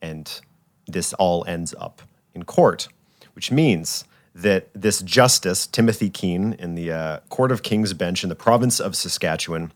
[0.00, 0.40] and
[0.86, 2.00] this all ends up
[2.34, 2.88] in court,
[3.34, 8.28] which means that this justice, Timothy Keene, in the uh, Court of King's Bench in
[8.28, 9.72] the province of Saskatchewan,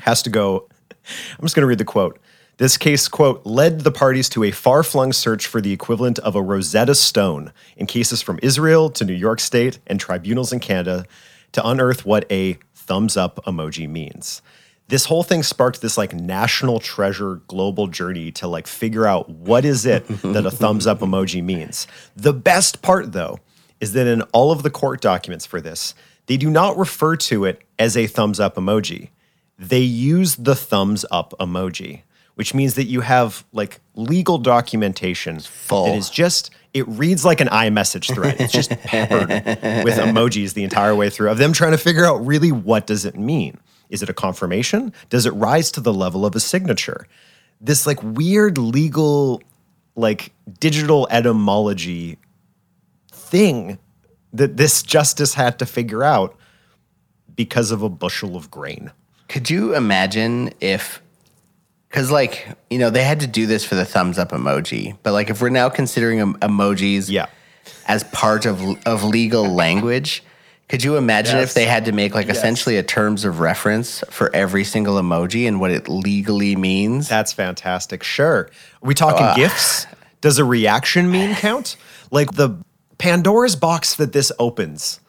[0.00, 0.68] has to go.
[1.38, 2.18] I'm just going to read the quote.
[2.60, 6.36] This case, quote, led the parties to a far flung search for the equivalent of
[6.36, 11.06] a Rosetta Stone in cases from Israel to New York State and tribunals in Canada
[11.52, 14.42] to unearth what a thumbs up emoji means.
[14.88, 19.64] This whole thing sparked this like national treasure global journey to like figure out what
[19.64, 21.86] is it that a thumbs up emoji means.
[22.14, 23.38] The best part though
[23.80, 25.94] is that in all of the court documents for this,
[26.26, 29.08] they do not refer to it as a thumbs up emoji
[29.60, 32.00] they use the thumbs up emoji,
[32.40, 35.84] which means that you have like legal documentation full.
[35.84, 38.36] that is just it reads like an iMessage thread.
[38.40, 42.24] It's just peppered with emojis the entire way through of them trying to figure out
[42.24, 43.60] really what does it mean?
[43.90, 44.94] Is it a confirmation?
[45.10, 47.06] Does it rise to the level of a signature?
[47.60, 49.42] This like weird legal
[49.94, 52.16] like digital etymology
[53.12, 53.78] thing
[54.32, 56.34] that this justice had to figure out
[57.36, 58.92] because of a bushel of grain.
[59.28, 61.02] could you imagine if
[61.90, 65.12] because like you know they had to do this for the thumbs up emoji but
[65.12, 67.26] like if we're now considering em- emojis Yeah.
[67.86, 70.22] as part of of legal language
[70.68, 71.48] could you imagine Yes.
[71.48, 72.38] if they had to make like Yes.
[72.38, 77.32] essentially a terms of reference for every single emoji and what it legally means That's
[77.32, 78.04] fantastic.
[78.04, 78.42] Sure.
[78.42, 78.50] Are
[78.86, 79.86] we talking gifts?
[80.20, 81.76] Does a reaction mean count?
[82.12, 82.50] Like the
[82.98, 85.00] Pandora's box that this opens,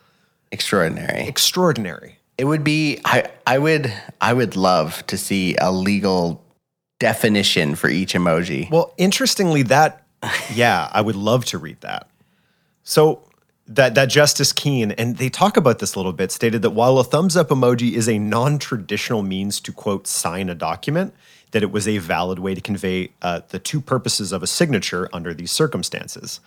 [0.52, 2.18] extraordinary extraordinary.
[2.38, 6.41] It would be I I would I would love to see a legal
[7.02, 8.70] definition for each emoji.
[8.70, 10.04] Well, interestingly, that
[10.54, 12.08] yeah, I would love to read that.
[12.84, 13.24] So
[13.68, 17.00] that that Justice Keene, and they talk about this a little bit, stated that while
[17.00, 21.14] a thumbs up emoji is a non-traditional means to quote sign a document,
[21.52, 25.10] that it was a valid way to convey uh, the two purposes of a signature
[25.12, 26.40] under these circumstances.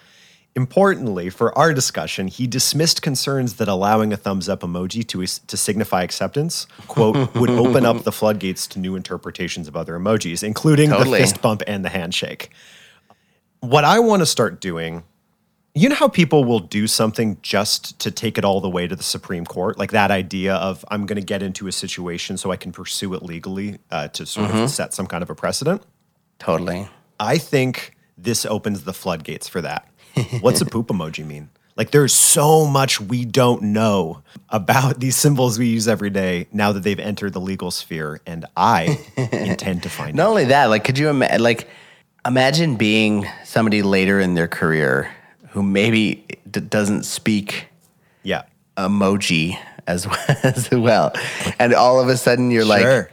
[0.57, 5.57] Importantly, for our discussion, he dismissed concerns that allowing a thumbs up emoji to, to
[5.57, 10.91] signify acceptance, quote, would open up the floodgates to new interpretations of other emojis, including
[10.91, 11.19] Totally.
[11.19, 12.51] the fist bump and the handshake.
[13.61, 15.03] What I want to start doing,
[15.75, 18.95] you know how people will do something just to take it all the way to
[18.95, 19.77] the Supreme Court?
[19.77, 23.13] Like that idea of I'm going to get into a situation so I can pursue
[23.15, 25.83] it legally uh, to sort of set some kind of a precedent.
[26.39, 26.87] Totally.
[27.19, 29.89] I think this opens the floodgates for that.
[30.41, 31.49] What's a poop emoji mean?
[31.77, 36.71] Like there's so much we don't know about these symbols we use every day now
[36.73, 40.15] that they've entered the legal sphere, and I intend to find out.
[40.15, 40.29] Not out.
[40.31, 41.69] only that, like, could you ima- like
[42.25, 45.11] imagine being somebody later in their career
[45.51, 47.67] who maybe d- doesn't speak
[48.23, 48.43] Yeah.
[48.77, 49.59] emoji
[49.89, 50.07] as
[50.45, 51.13] as well,
[51.59, 52.69] and all of a sudden you're Sure.
[53.03, 53.11] like,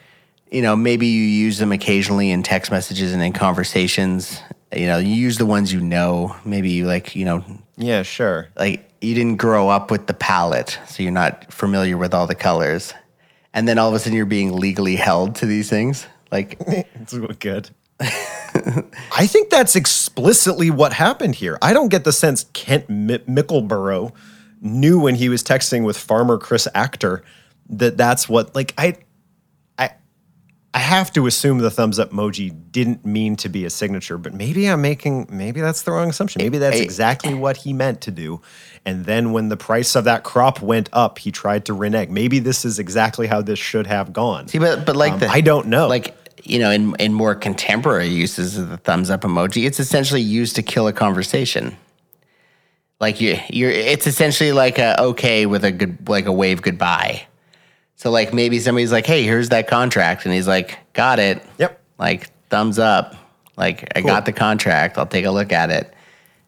[0.52, 4.40] you know, maybe you use them occasionally in text messages and in conversations.
[4.76, 6.36] You know, you use the ones you know.
[6.46, 7.44] Maybe you like, you know,
[7.78, 8.48] Yeah, sure.
[8.56, 12.36] like you didn't grow up with the palette, so you're not familiar with all the
[12.36, 12.94] colors.
[13.54, 16.06] And then all of a sudden you're being legally held to these things.
[16.32, 17.70] Like, It's good.
[18.00, 21.58] I think that's explicitly what happened here.
[21.62, 24.12] I don't get the sense Kent Mi- Mickleborough
[24.62, 27.22] knew when he was texting with Farmer Chris Achter
[27.70, 28.98] that that's what like I I
[30.74, 34.34] I have to assume the thumbs up emoji didn't mean to be a signature, but
[34.34, 36.42] maybe I'm making maybe that's the wrong assumption.
[36.42, 38.42] Maybe that's exactly what he meant to do.
[38.86, 42.10] And then when the price of that crop went up, he tried to renege.
[42.10, 44.48] Maybe this is exactly how this should have gone.
[44.48, 45.88] see, but but like Um, the I don't know.
[45.90, 50.22] Like you know, in in more contemporary uses of the thumbs up emoji, it's essentially
[50.22, 51.76] used to kill a conversation.
[53.02, 53.72] Like you, you're.
[53.72, 57.24] It's essentially like a okay with a good, like a wave goodbye.
[58.02, 61.80] So like maybe somebody's like, "Hey, here's that contract," and he's like, "Got it." Yep.
[62.00, 63.16] Like thumbs up.
[63.58, 64.98] Like I got the contract.
[64.98, 65.94] I'll take a look at it.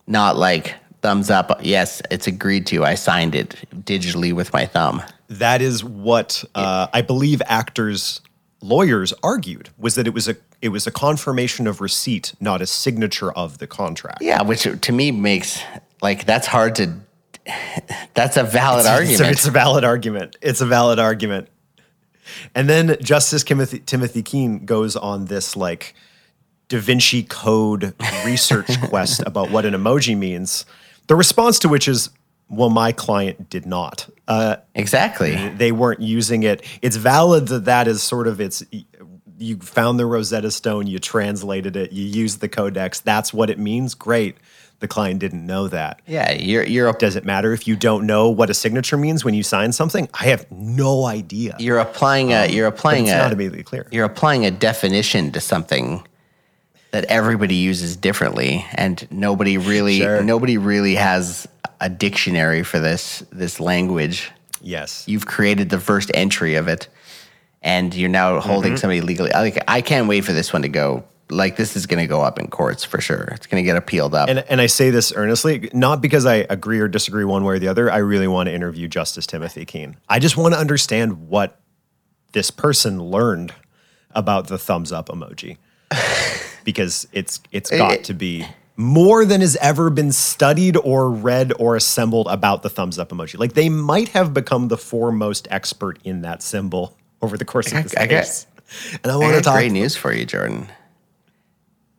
[0.07, 0.73] Not like
[1.03, 1.59] thumbs up.
[1.61, 2.83] Yes, it's agreed to.
[2.83, 5.03] I signed it digitally with my thumb.
[5.29, 8.21] that is what uh, I believe Achter's
[8.61, 12.65] lawyers argued was that it was a it was a confirmation of receipt, not a
[12.65, 14.23] signature of the contract.
[14.23, 15.61] Yeah, which to me makes
[16.01, 16.95] like that's hard to.
[18.13, 19.31] That's a valid It's a- argument.
[19.31, 20.35] It's a valid argument.
[20.41, 21.49] It's a valid argument.
[22.55, 25.93] And then Justice Timothy, Timothy Keene goes on this like
[26.69, 27.93] Da Vinci Code
[28.25, 30.65] research quest about what an emoji means.
[31.07, 32.09] The response to which is,
[32.49, 34.09] well, my client did not.
[34.27, 35.49] Uh, exactly.
[35.49, 36.63] they weren't using it.
[36.81, 38.63] It's valid that that is sort of it's
[39.37, 43.01] you found the Rosetta Stone, you translated it, you used the codex.
[43.01, 43.95] That's what it means.
[43.95, 44.37] Great.
[44.83, 46.01] The client didn't know that.
[46.05, 49.23] Yeah, you're you're a, Does it matter if you don't know what a signature means
[49.23, 50.09] when you sign something?
[50.13, 51.55] I have no idea.
[51.57, 53.87] you're applying a um, you're But applying it's a not immediately clear.
[53.93, 56.05] you're applying a definition to something
[56.91, 60.21] that everybody uses differently and nobody really Sure.
[60.21, 61.47] nobody really has
[61.79, 65.05] a dictionary for this this language Yes.
[65.07, 66.89] you've created the first entry of it
[67.61, 68.79] and you're now holding mm-hmm.
[68.79, 71.99] somebody legally like i can't wait for this one to go like this is going
[71.99, 74.59] to go up in courts for sure it's going to get appealed up And, and
[74.61, 77.89] I say this earnestly, not because I agree or disagree one way or the other.
[77.91, 79.97] I really want to interview Justice Timothy Keene.
[80.09, 81.59] I just want to understand what
[82.33, 83.53] this person learned
[84.11, 85.57] about the thumbs up emoji.
[86.63, 88.45] because it's it's got to be
[88.75, 93.37] more than has ever been studied or read or assembled about the thumbs up emoji.
[93.37, 97.83] Like they might have become the foremost expert in that symbol over the course of
[97.83, 98.47] this I got- case.
[99.03, 100.67] And I I want to got talk great news for you, Jordan.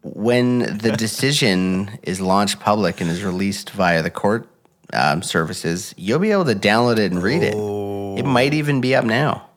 [0.04, 4.46] When the decision is launched public and is released via the court
[4.92, 7.54] um, services, you'll be able to download it and read it.
[7.54, 9.48] It might even be up now.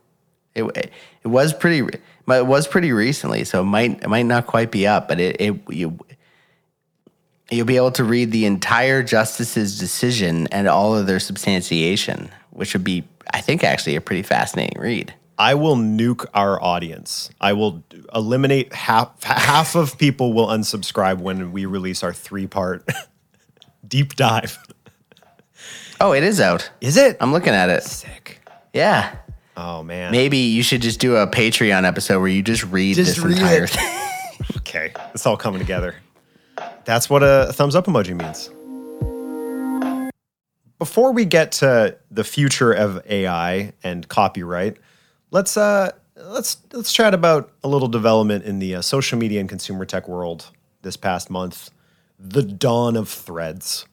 [0.55, 0.91] It,
[1.23, 1.85] it was pretty
[2.29, 5.35] it was pretty recently, so it might it might not quite be up, but it,
[5.39, 5.99] it you
[7.49, 12.73] you'll be able to read the entire justice's decision and all of their substantiation, which
[12.73, 15.13] would be I think actually a pretty fascinating read.
[15.39, 17.29] I will nuke our audience.
[17.39, 17.83] I will
[18.13, 22.87] eliminate half half of people will unsubscribe when we release our three part
[23.87, 24.57] deep dive.
[26.01, 26.69] Oh, it is out.
[26.81, 27.17] Is it?
[27.19, 27.83] I'm looking at it.
[27.83, 28.41] sick.
[28.73, 29.15] Yeah.
[29.55, 30.11] Oh man.
[30.11, 33.37] Maybe you should just do a Patreon episode where you just read Just this read
[33.37, 33.69] entire it.
[33.71, 33.93] thing.
[34.57, 35.95] Okay, it's all coming together.
[36.85, 38.49] That's what a thumbs up emoji means.
[40.77, 44.77] Before we get to the future of AI and copyright,
[45.31, 49.49] let's uh let's let's chat about a little development in the uh, social media and
[49.49, 50.51] consumer tech world
[50.81, 51.69] this past month,
[52.19, 53.85] the dawn of threads.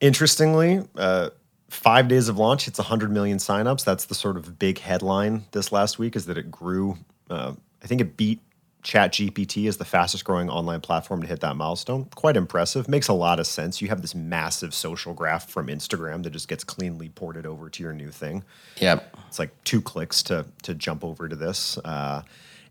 [0.00, 1.30] Interestingly, uh,
[1.70, 3.84] five days of launch, it's 100 million signups.
[3.84, 6.96] That's the sort of big headline this last week is that it grew.
[7.30, 8.40] Uh, I think it beat
[8.84, 12.04] ChatGPT is the fastest growing online platform to hit that milestone.
[12.14, 12.86] Quite impressive.
[12.86, 13.80] Makes a lot of sense.
[13.80, 17.82] You have this massive social graph from Instagram that just gets cleanly ported over to
[17.82, 18.44] your new thing.
[18.76, 19.16] Yep.
[19.26, 21.78] It's like two clicks to to jump over to this.
[21.78, 22.22] Uh,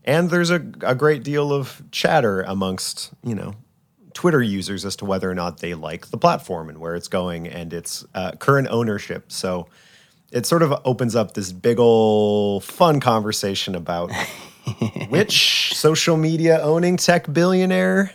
[0.04, 3.54] and there's a, a great deal of chatter amongst, you know,
[4.12, 7.48] Twitter users as to whether or not they like the platform and where it's going
[7.48, 9.32] and its uh, current ownership.
[9.32, 9.66] So
[10.30, 14.12] it sort of opens up this big old fun conversation about
[15.08, 18.12] which social media owning tech billionaire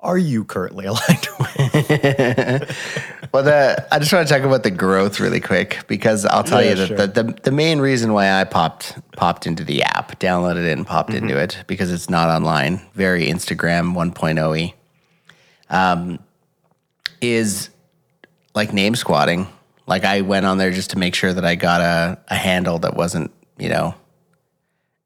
[0.00, 2.76] are you currently aligned with?
[3.32, 6.62] well, the, I just want to talk about the growth really quick because I'll tell
[6.62, 6.96] Yeah, you that sure.
[7.08, 10.86] the, the, the main reason why I popped popped into the app, downloaded it and
[10.86, 11.24] popped Mm-hmm.
[11.30, 14.72] into it because it's not online, very Instagram 1.0
[15.70, 16.18] um,
[17.20, 17.70] is
[18.54, 19.48] like name squatting.
[19.88, 22.78] Like I went on there just to make sure that I got a, a handle
[22.80, 23.94] that wasn't, you know,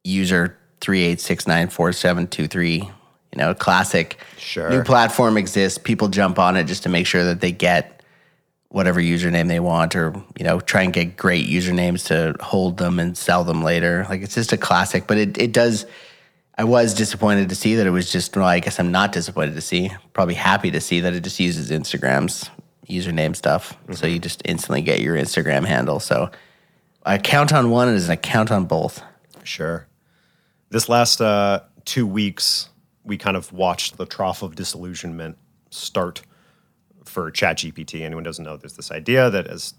[0.04, 2.92] user 38694723, you
[3.36, 4.18] know, classic.
[4.36, 4.70] Sure.
[4.70, 5.78] New platform exists.
[5.78, 8.02] People jump on it just to make sure that they get
[8.68, 12.98] whatever username they want or, you know, try and get great usernames to hold them
[12.98, 14.06] and sell them later.
[14.08, 15.86] Like it's just a classic, but it, it does.
[16.56, 19.54] I was disappointed to see that it was just, well, I guess I'm not disappointed
[19.54, 22.50] to see, probably happy to see that it just uses Instagram's
[22.88, 23.76] username stuff.
[23.88, 24.14] So mm-hmm.
[24.14, 26.00] you just instantly get your Instagram handle.
[26.00, 26.30] So
[27.04, 29.02] I count on one as an account on both.
[29.44, 29.86] Sure.
[30.72, 32.70] This last uh, two weeks,
[33.04, 35.36] we kind of watched the trough of disillusionment
[35.68, 36.22] start
[37.04, 38.00] for ChatGPT.
[38.00, 39.74] Anyone doesn't know, there's this idea that as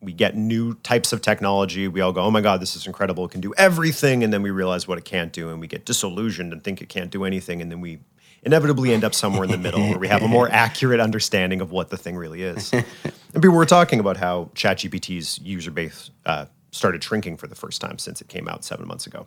[0.00, 3.26] we get new types of technology, we all go, oh my God, this is incredible.
[3.26, 4.24] It can do everything.
[4.24, 5.50] And then we realize what it can't do.
[5.50, 7.60] And we get disillusioned and think it can't do anything.
[7.60, 7.98] And then we
[8.42, 11.72] inevitably end up somewhere in the middle where we have a more accurate understanding of
[11.72, 12.72] what the thing really is.
[12.72, 12.86] and
[13.34, 17.98] people were talking about how ChatGPT's user base uh, started shrinking for the first time
[17.98, 19.26] since it came out seven months ago.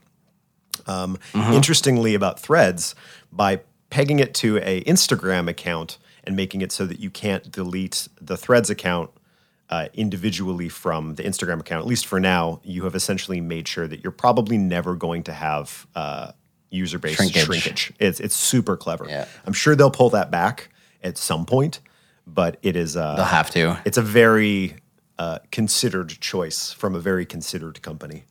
[0.87, 2.95] Um, Interestingly, about Threads,
[3.31, 8.07] by pegging it to a Instagram account and making it so that you can't delete
[8.19, 9.09] the Threads account
[9.69, 13.87] uh, individually from the Instagram account, at least for now, you have essentially made sure
[13.87, 16.31] that you're probably never going to have uh,
[16.69, 17.45] user base Shrinkage.
[17.45, 17.93] shrinkage.
[17.99, 19.05] It's it's super clever.
[19.07, 19.25] Yeah.
[19.45, 20.69] I'm sure they'll pull that back
[21.03, 21.79] at some point,
[22.27, 23.79] but it is uh, They'll have to.
[23.85, 24.75] it's a very
[25.17, 28.25] uh, considered choice from a very considered company.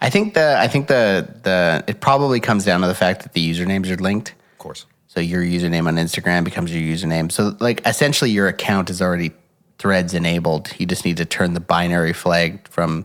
[0.00, 3.32] I think the I think the the it probably comes down to the fact that
[3.32, 4.34] the usernames are linked.
[4.52, 4.86] Of course.
[5.06, 7.30] So your username on Instagram becomes your username.
[7.30, 9.32] So like essentially your account is already
[9.78, 10.72] threads enabled.
[10.78, 13.04] You just need to turn the binary flag from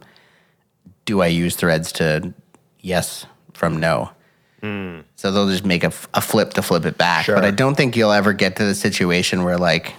[1.06, 2.34] do I use threads to
[2.82, 4.12] yes from no.
[4.62, 5.02] Hmm.
[5.16, 7.26] So they'll just make a, a flip to flip it back.
[7.26, 7.36] Sure.
[7.36, 9.94] But I don't think you'll ever get to the situation where like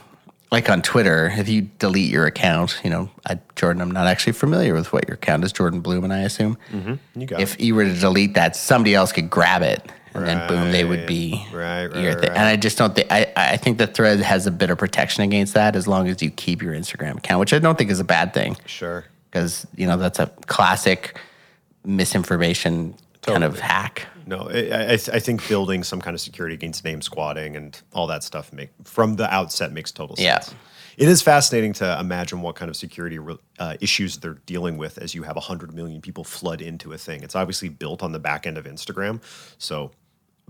[0.50, 4.32] like on Twitter, if you delete your account, you know, I, Jordan, I'm not actually
[4.32, 6.58] familiar with what your account is, Jordan Bloom, and I assume.
[6.72, 7.20] Mm-hmm.
[7.20, 10.48] You got If you were to delete that, somebody else could grab it, and then
[10.48, 12.30] boom, they would be Right, right, your right, thing.
[12.30, 15.22] And I just don't think I I think the thread has a bit of protection
[15.22, 18.00] against that as long as you keep your Instagram account, which I don't think is
[18.00, 19.04] a bad thing Sure.
[19.30, 21.16] because you know that's a classic
[21.84, 24.06] misinformation kind of hack.
[24.26, 27.56] No, I, I, I th- I think building some kind of security against name squatting
[27.56, 30.48] and all that stuff make from the outset makes total sense.
[30.50, 30.56] Yeah.
[30.96, 33.18] It is fascinating to imagine what kind of security
[33.58, 37.22] uh, issues they're dealing with as you have 100 million people flood into a thing.
[37.22, 39.22] It's obviously built on the back end of Instagram.
[39.56, 39.92] So,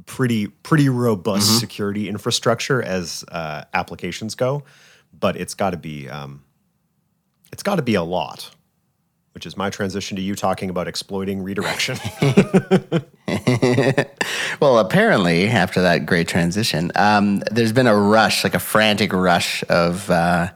[0.06, 1.58] pretty pretty robust Mm-hmm.
[1.58, 4.64] security infrastructure as uh, applications go,
[5.18, 6.42] but it's got to be um,
[7.52, 8.50] it's got to be a lot.
[9.32, 11.98] Which is my transition to you talking about exploiting redirection.
[14.60, 19.64] Well, apparently, after that great transition, um, there's been a rush, like a frantic rush
[19.70, 20.50] of uh,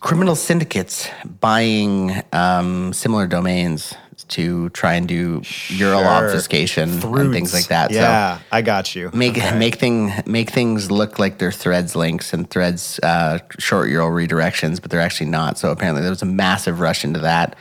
[0.00, 1.08] criminal syndicates
[1.40, 3.94] buying um, similar domains
[4.24, 6.04] to try and do URL Sure.
[6.04, 7.90] obfuscation and things like that.
[7.90, 9.10] Yeah, I got you.
[9.10, 13.88] So make make thing make things look like they're threads links and threads uh, short
[13.88, 15.58] URL redirections, but they're actually not.
[15.58, 17.56] So apparently, there was a massive rush into that.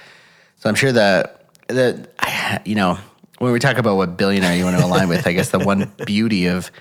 [0.57, 1.32] So I'm sure the
[1.68, 2.10] the
[2.66, 2.97] you know
[3.39, 5.91] when we talk about what billionaire you want to align with, I guess the one
[6.05, 6.72] beauty of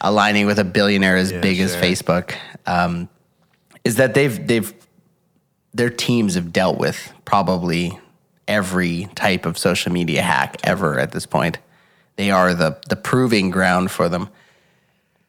[0.00, 1.76] aligning with a billionaire as big as.
[1.76, 2.34] Facebook
[2.66, 3.08] um,
[3.84, 4.72] is that they've they've
[5.74, 7.98] their teams have dealt with probably
[8.48, 11.58] every type of social media hack ever at this point.
[12.16, 14.28] They are the the proving ground for them.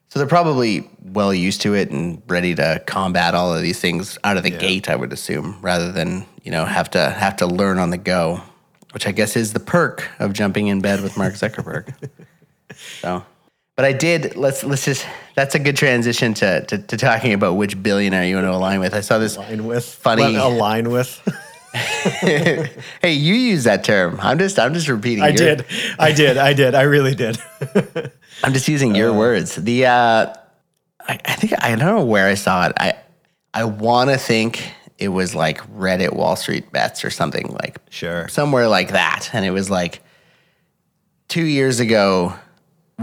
[0.10, 4.20] So they're probably well used to it and ready to combat all of these things
[4.24, 7.48] out of the gate, I would assume, rather than, you know, have to have to
[7.48, 8.42] learn on the go,
[8.92, 11.96] which I guess is the perk of jumping in bed with Mark Zuckerberg.
[13.02, 13.24] so
[13.76, 15.06] but I did let's let's just
[15.36, 18.80] that's a good transition to, to to talking about which billionaire you want to align
[18.80, 18.94] with.
[18.94, 21.22] I saw this align with funny align with.
[23.02, 24.20] Hey, you use that term.
[24.22, 25.24] I'm just I'm just repeating.
[25.24, 25.66] I your- did,
[26.00, 27.38] I did, I did, I really did.
[28.44, 29.56] I'm just using your words.
[29.56, 30.34] The uh,
[31.08, 32.74] I, I think I don't know where I saw it.
[32.78, 32.94] I
[33.54, 38.28] I want to think it was like Reddit Wall Street bets or something like Sure.
[38.28, 39.30] somewhere like that.
[39.34, 40.02] And it was like
[41.28, 42.34] two years ago.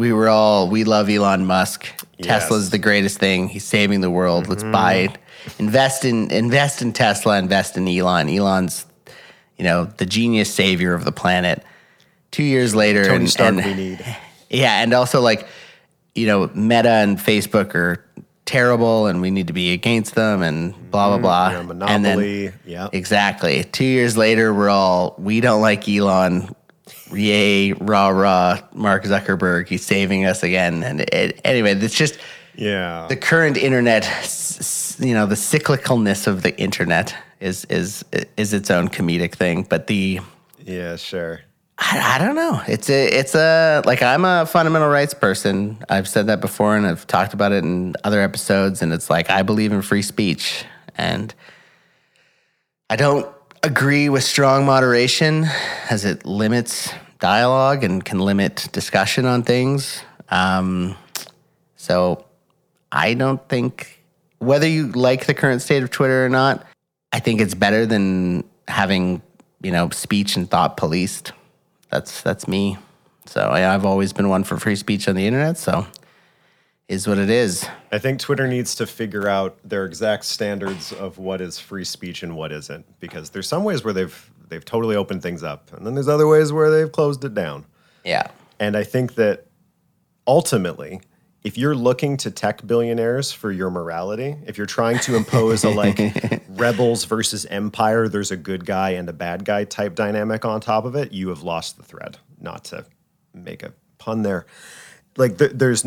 [0.01, 1.87] We were all we love Elon Musk.
[2.23, 3.49] Tesla's the greatest thing.
[3.49, 4.49] He's saving the world.
[4.49, 4.73] Let's mm-hmm.
[4.73, 5.19] buy it.
[5.59, 7.39] Invest in invest in Tesla.
[7.39, 8.31] Invest in Elon.
[8.31, 8.87] Elon's
[9.59, 11.63] you know the genius savior of the planet.
[12.31, 14.17] Two years later, Tony and, Stark and- we need.
[14.49, 15.47] yeah, and also like,
[16.15, 18.03] you know, Meta and Facebook are
[18.47, 21.23] terrible and we need to be against them and blah blah mm-hmm.
[21.23, 21.51] blah.
[21.51, 22.53] You're a monopoly.
[22.65, 22.89] yeah.
[22.93, 23.65] exactly.
[23.65, 26.55] Two years later, we're all we don't like Elon.
[27.13, 28.61] Yay, rah rah!
[28.75, 30.83] Mark Zuckerberg, he's saving us again.
[30.83, 32.19] And it, anyway, it's just
[32.55, 33.07] Yeah.
[33.09, 34.05] the current internet.
[34.99, 38.05] You know, the cyclicalness of the internet is is
[38.37, 39.63] is its own comedic thing.
[39.63, 40.21] But the
[40.65, 41.41] yeah, sure.
[41.83, 42.61] I, I don't know.
[42.69, 45.79] It's a, it's a, like I'm a fundamental rights person.
[45.89, 48.83] I've said that before and I've talked about it in other episodes.
[48.83, 50.67] And it's like, I believe in free speech.
[50.99, 51.35] And
[52.91, 53.27] I don't
[53.63, 55.47] agree with strong moderation
[55.91, 60.03] as it limits dialogue and can limit discussion on things.
[60.31, 60.97] Um,
[61.77, 62.25] so
[62.91, 64.03] I don't think,
[64.39, 66.65] whether you like the current state of Twitter or not,
[67.13, 69.21] I think it's better than having,
[69.61, 71.33] you know, speech and thought policed
[71.91, 72.79] that's that's me.
[73.27, 75.59] So I, I've always been one for free speech on the internet.
[75.59, 75.87] So
[76.91, 77.65] is what it is.
[77.93, 82.25] I think Twitter needs to figure out their exact standards of what is free speech
[82.25, 85.87] and what isn't, because there's some ways where they've they've totally opened things up, and
[85.87, 87.65] then there's other ways where they've closed it down.
[88.05, 88.27] Yeah.
[88.59, 89.47] And I think that
[90.27, 91.01] ultimately,
[91.45, 95.71] if you're looking to tech billionaires for your morality, if you're trying to impose a
[95.71, 100.61] like rebels versus empire, there's a good guy and a bad guy type dynamic on
[100.61, 102.19] top of it, you have lost the thread.
[102.41, 102.85] Not to
[103.33, 104.45] make a pun there,
[105.17, 105.87] like th- there's.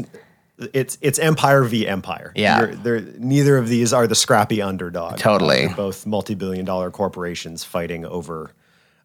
[0.73, 2.31] It's it's empire v empire.
[2.35, 2.73] Yeah.
[2.75, 5.17] They're, neither of these are the scrappy underdog.
[5.17, 5.67] Totally.
[5.67, 8.51] They're both multi-billion-dollar corporations fighting over,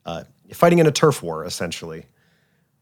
[0.06, 2.06] uh, fighting in a turf war essentially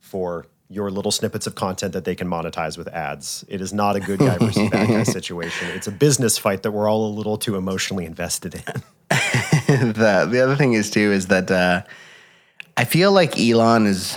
[0.01, 3.45] for your little snippets of content that they can monetize with ads.
[3.49, 5.69] It is not a good guy versus bad guy situation.
[5.69, 8.63] It's a business fight that we're all a little too emotionally invested in.
[9.67, 11.83] the the other thing is too is that uh,
[12.77, 14.17] I feel like Elon is.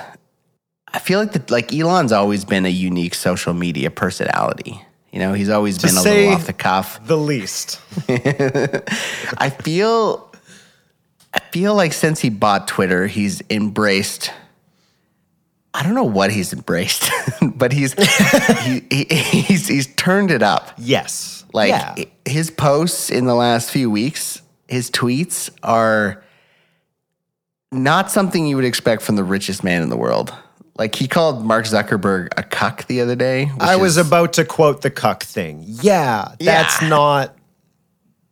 [0.93, 4.81] I feel like that like Elon's always been a unique social media personality.
[5.11, 7.05] You know, he's always been a little off the cuff.
[7.05, 7.79] The least.
[8.09, 10.31] I feel
[11.33, 14.31] I feel like since he bought Twitter, he's embraced
[15.73, 17.09] I don't know what he's embraced,
[17.41, 17.93] but he's
[18.63, 19.05] he, he,
[19.41, 20.71] he's he's turned it up.
[20.77, 21.45] Yes.
[21.53, 22.05] Like yeah.
[22.25, 26.23] his posts in the last few weeks, his tweets are
[27.71, 30.33] not something you would expect from the richest man in the world.
[30.79, 33.51] Like he called Mark Zuckerberg a cuck the other day.
[33.59, 35.63] I was is- about to quote the cuck thing.
[35.67, 36.87] Yeah, that's Yeah.
[36.87, 37.35] not.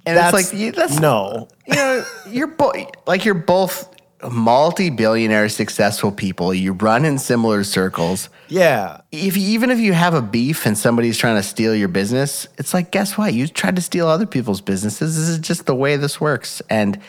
[0.05, 1.49] and That's, it's like you- that's no.
[1.67, 2.75] you know, you're both
[3.05, 3.89] like you're both
[4.31, 6.53] multi-billionaire successful people.
[6.53, 8.29] You run in similar circles.
[8.47, 9.01] Yeah.
[9.11, 12.47] If you, even if you have a beef and somebody's trying to steal your business,
[12.57, 13.33] it's like guess what?
[13.33, 15.17] You tried to steal other people's businesses.
[15.17, 16.99] This is just the way this works, and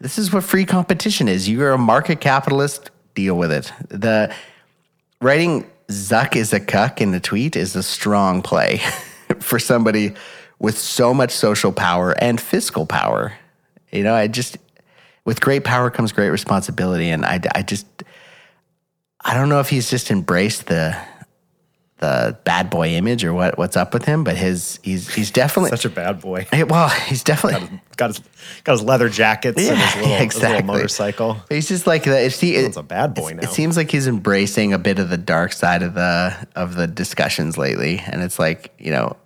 [0.00, 1.48] this is what free competition is.
[1.48, 2.90] You are a market capitalist.
[3.14, 3.72] Deal with it.
[3.88, 4.32] The
[5.20, 8.80] writing Zuck is a cuck in the tweet is a strong play
[9.40, 10.14] for somebody
[10.58, 13.34] with so much social power and fiscal power.
[13.92, 14.58] You know, I just,
[15.24, 17.10] with great power comes great responsibility.
[17.10, 17.86] And I, I just,
[19.24, 20.96] I don't know if he's just embraced the,
[21.98, 25.70] the bad boy image or what, what's up with him, but his, he's, he's definitely,
[25.70, 26.46] Such a bad boy.
[26.68, 28.20] Well, he's definitely, Got his
[28.64, 30.50] got his leather jackets and his Yeah, little, his exactly.
[30.56, 31.36] little motorcycle.
[31.48, 32.28] He's just like the.
[32.28, 33.42] Sounds a bad boy now.
[33.44, 36.86] It seems like he's embracing a bit of the dark side of the of the
[36.86, 39.16] discussions lately, and it's like you know,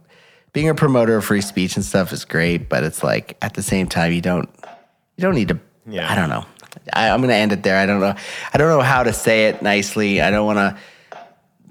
[0.52, 3.62] being a promoter of free speech and stuff is great, but it's like at the
[3.62, 4.48] same time you don't
[5.16, 5.58] you don't need to.
[5.88, 6.08] Yeah.
[6.10, 6.44] I don't know.
[6.92, 7.76] I, I'm gonna end it there.
[7.76, 8.14] I don't know.
[8.54, 10.20] I don't know how to say it nicely.
[10.20, 10.78] I don't want to.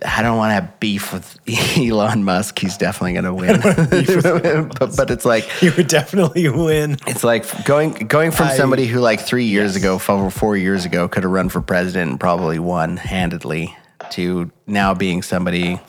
[0.06, 1.40] I don't want to have beef with
[1.78, 2.60] Elon Musk.
[2.60, 3.60] He's definitely gonna win.
[4.80, 6.98] but, but it's like He would definitely win.
[7.08, 10.86] it's like going going from I- somebody who like three years ago, over four years
[10.86, 13.76] ago, could have run for president and probably won handedly,
[14.12, 15.80] to now being somebody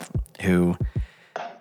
[0.41, 0.77] who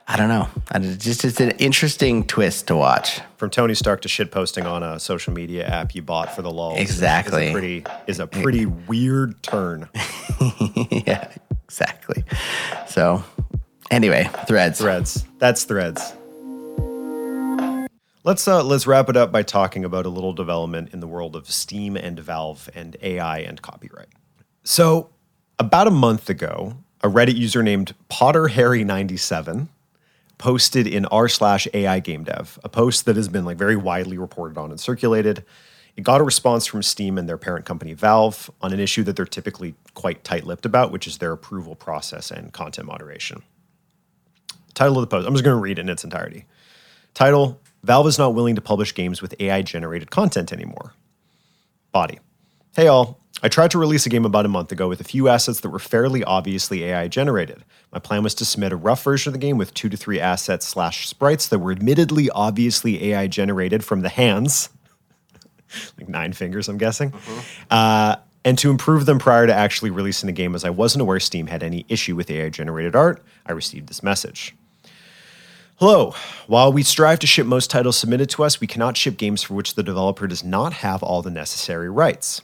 [0.08, 0.48] I don't know.
[0.72, 3.22] I just it's an interesting twist to watch.
[3.38, 6.50] From Tony Stark to shit posting on a social media app you bought for the
[6.52, 6.80] lulz.
[6.80, 7.44] is- Exactly.
[7.46, 9.88] Is a pretty is a pretty weird turn.
[10.90, 11.32] yeah,
[11.70, 12.24] exactly.
[12.88, 13.24] So
[13.92, 14.80] anyway, threads.
[14.80, 15.24] Threads.
[15.38, 16.14] That's threads.
[18.24, 21.36] Let's uh, let's wrap it up by talking about a little development in the world
[21.36, 24.10] of Steam and Valve and AI and copyright.
[24.64, 25.10] So,
[25.60, 29.70] about a month ago, a Reddit user named PotterHarry97
[30.38, 34.18] posted in r slash AI game dev, a post that has been like very widely
[34.18, 35.46] reported on and circulated.
[35.96, 39.16] It got a response from Steam and their parent company Valve on an issue that
[39.16, 43.42] they're typically quite tight-lipped about, which is their approval process and content moderation.
[44.74, 45.28] Title of the post.
[45.28, 46.46] I'm just going to read it in its entirety.
[47.14, 50.94] Title Valve is not willing to publish games with AI generated content anymore.
[51.92, 52.20] Body.
[52.76, 55.30] Hey all, I tried to release a game about a month ago with a few
[55.30, 57.64] assets that were fairly obviously AI generated.
[57.92, 60.20] My plan was to submit a rough version of the game with two to three
[60.20, 64.70] assets slash sprites that were admittedly obviously AI generated from the hands,
[65.98, 67.14] like nine fingers, I'm guessing,
[67.70, 71.20] uh, and to improve them prior to actually releasing the game as I wasn't aware
[71.20, 73.24] Steam had any issue with AI generated art.
[73.46, 74.56] I received this message.
[75.80, 76.14] Hello.
[76.48, 79.54] While we strive to ship most titles submitted to us, we cannot ship games for
[79.54, 82.42] which the developer does not have all the necessary rights.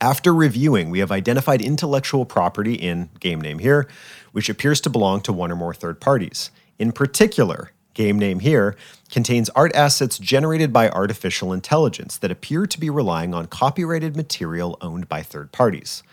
[0.00, 3.88] After reviewing, we have identified intellectual property in game name here,
[4.32, 6.50] which appears to belong to one or more third parties.
[6.78, 8.76] In particular, game name here
[9.10, 14.78] contains art assets generated by artificial intelligence that appear to be relying on copyrighted material
[14.80, 16.04] owned by third parties.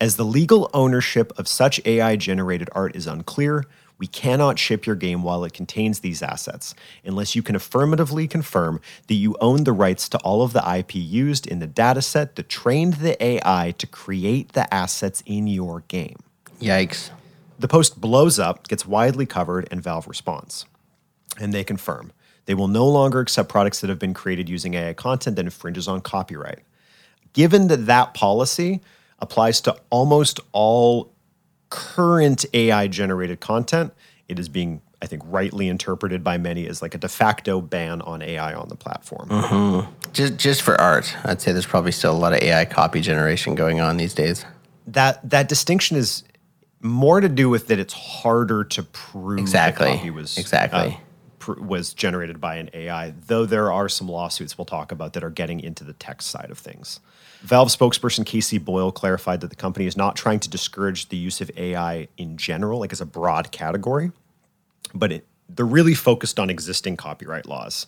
[0.00, 3.64] As the legal ownership of such AI generated art is unclear,
[3.98, 6.74] we cannot ship your game while it contains these assets,
[7.04, 10.94] unless you can affirmatively confirm that you own the rights to all of the IP
[10.94, 16.16] used in the dataset that trained the AI to create the assets in your game.
[16.60, 17.10] Yikes.
[17.58, 20.64] The post blows up, gets widely covered, and Valve responds.
[21.40, 22.12] And they confirm
[22.46, 25.88] they will no longer accept products that have been created using AI content that infringes
[25.88, 26.60] on copyright.
[27.32, 28.80] Given that that policy
[29.18, 31.12] applies to almost all
[31.70, 33.92] current AI generated content,
[34.28, 38.00] it is being, I think, rightly interpreted by many as like a de facto ban
[38.02, 39.28] on AI on the platform.
[39.28, 39.92] Mm-hmm.
[40.12, 43.54] Just just for art, I'd say there's probably still a lot of AI copy generation
[43.54, 44.46] going on these days.
[44.86, 46.22] That that distinction is
[46.80, 49.96] more to do with that it's harder to prove Exactly.
[49.96, 50.90] copy was uh, Exactly.
[50.92, 51.02] pr-
[51.48, 53.14] was generated by an AI.
[53.26, 56.50] Though there are some lawsuits we'll talk about that are getting into the text side
[56.50, 57.00] of things.
[57.42, 61.40] Valve spokesperson Kaci Boyle clarified that the company is not trying to discourage the use
[61.40, 64.10] of AI in general, like as a broad category,
[64.94, 67.86] but it, they're really focused on existing copyright laws,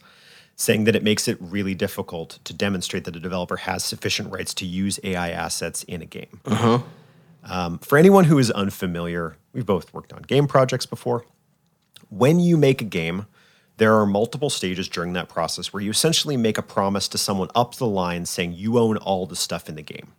[0.55, 4.55] saying that it makes it really difficult to demonstrate that a developer has sufficient rights
[4.55, 6.41] to use AI assets in a game.
[7.45, 11.25] Um, for anyone who is unfamiliar, we've both worked on game projects before.
[12.11, 13.27] When you make a game,
[13.79, 17.49] there are multiple stages during that process where you essentially make a promise to someone
[17.55, 20.13] up the line saying you own all the stuff in the game.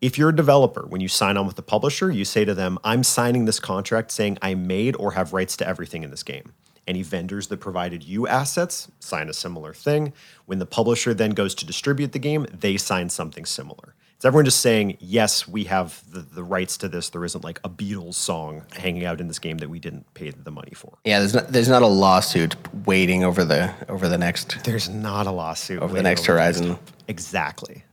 [0.00, 2.78] If you're a developer, when you sign on with the publisher, you say to them,
[2.84, 6.52] I'm signing this contract saying I made or have rights to everything in this game.
[6.86, 10.12] Any vendors that provided you assets sign a similar thing.
[10.46, 13.94] When the publisher then goes to distribute the game, they sign something similar.
[14.16, 17.10] It's everyone just saying, yes, we have the, the rights to this.
[17.10, 20.30] There isn't like a Beatles song hanging out in this game that we didn't pay
[20.30, 20.96] the money for.
[21.04, 22.56] Yeah, there's not there's not a lawsuit
[22.86, 26.68] waiting over the over the next There's not a lawsuit over the next over horizon.
[26.68, 26.80] top.
[27.08, 27.84] Exactly.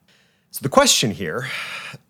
[0.51, 1.49] So the question here,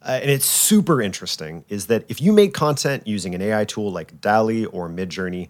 [0.03, 3.91] uh, and it's super interesting, is that if you make content using an AI tool
[3.91, 5.49] like DALL-E or Midjourney,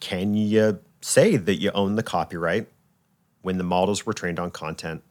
[0.00, 2.66] can you say that you own the copyright
[3.42, 5.04] when the models were trained on content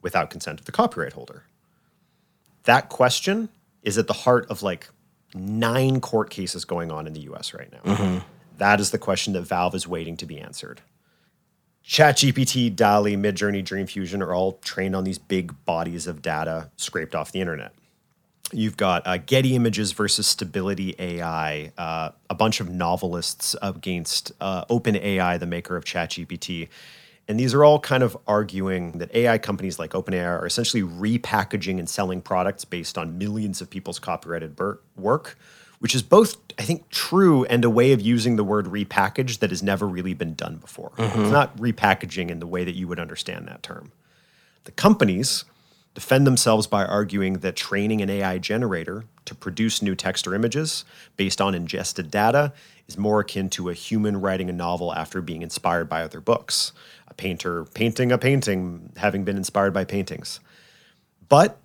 [0.00, 1.42] without consent of the copyright holder?
[2.64, 3.48] That question
[3.82, 4.88] is at the heart of like
[5.34, 8.22] nine court cases going on in the US right now.
[8.58, 10.82] That is the question that Valve is waiting to be answered.
[11.84, 17.14] ChatGPT, DALL-E, Midjourney, Dream Fusion are all trained on these big bodies of data scraped
[17.14, 17.72] off the internet.
[18.52, 24.64] You've got uh, Getty Images versus Stability AI, uh, a bunch of novelists against uh,
[24.66, 26.68] OpenAI, the maker of ChatGPT.
[27.28, 31.78] And these are all kind of arguing that AI companies like OpenAI are essentially repackaging
[31.78, 34.58] and selling products based on millions of people's copyrighted
[34.96, 35.38] work,
[35.78, 39.50] which is both, I think, true and a way of using the word repackage that
[39.50, 40.92] has never really been done before.
[40.98, 41.30] It's mm-hmm.
[41.30, 43.92] not repackaging in the way that you would understand that term.
[44.64, 45.44] The companies
[45.94, 50.84] defend themselves by arguing that training an AI generator to produce new text or images
[51.16, 52.52] based on ingested data
[52.88, 56.72] is more akin to a human writing a novel after being inspired by other books,
[57.12, 60.40] a painter painting a painting having been inspired by paintings.
[61.28, 61.58] But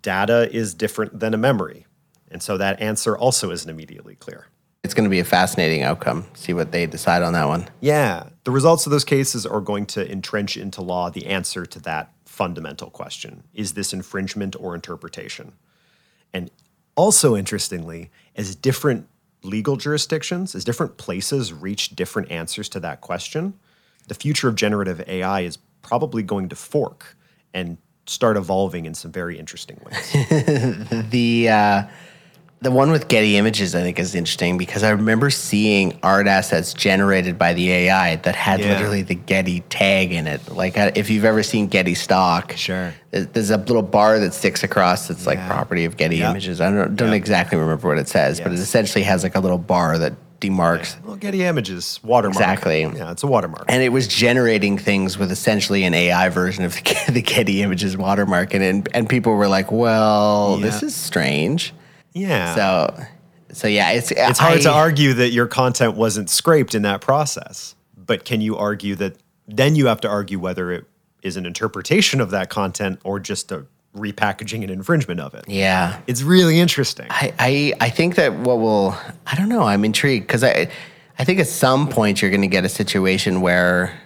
[0.00, 1.86] data is different than a memory.
[2.30, 4.46] And so that answer also isn't immediately clear.
[4.82, 6.26] It's going to be a fascinating outcome.
[6.34, 7.68] See what they decide on that one.
[7.80, 11.80] Yeah, the results of those cases are going to entrench into law the answer to
[11.80, 15.52] that fundamental question Is this infringement or interpretation?
[16.32, 16.50] And
[16.96, 19.08] also, interestingly, as different
[19.42, 23.54] legal jurisdictions, as different places reach different answers to that question,
[24.08, 27.16] the future of generative AI is probably going to fork
[27.54, 30.12] and start evolving in some very interesting ways.
[31.10, 31.82] The uh,
[32.60, 36.74] the one with Getty Images, I think, is interesting because I remember seeing art assets
[36.74, 38.70] generated by the AI that had Yeah.
[38.72, 40.40] literally the Getty tag in it.
[40.50, 42.92] Like, uh, if you've ever seen Getty stock, Sure.
[43.12, 46.30] there's a little bar that sticks across that's like property of Getty Yeah.
[46.32, 46.60] Images.
[46.60, 47.14] I don't, don't Yeah.
[47.14, 51.02] exactly remember what it says, but it essentially has like a little bar that demarks.
[51.04, 52.36] Well, Getty Images watermark.
[52.36, 52.82] Exactly.
[52.82, 53.64] Yeah, it's a watermark.
[53.68, 56.74] And it was generating things with essentially an AI version of
[57.06, 61.74] the, the Getty Images watermark, and, and and people were like, "Well, this is strange."
[62.14, 62.54] yeah.
[62.54, 63.04] So,
[63.52, 67.74] so yeah, it's it's hard to argue that your content wasn't scraped in that process.
[67.96, 69.16] But can you argue that
[69.46, 70.84] then you have to argue whether it
[71.22, 73.66] is an interpretation of that content or just a
[73.98, 75.44] repackaging and infringement of it?
[75.48, 77.06] Yeah, It's really interesting.
[77.10, 78.96] I, I I think that what will
[79.26, 79.62] I don't know.
[79.62, 80.70] I'm intrigued because I
[81.18, 83.98] I think at some point you're going to get a situation where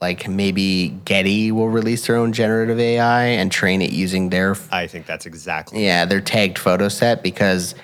[0.00, 4.86] like maybe Getty will release their own generative AI and train it using their I
[4.86, 7.74] think that's exactly yeah their tagged photo set because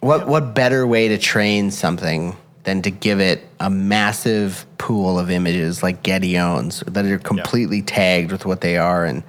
[0.00, 5.30] what what better way to train something than to give it a massive pool of
[5.30, 9.22] images like Getty owns that are completely tagged with what they are and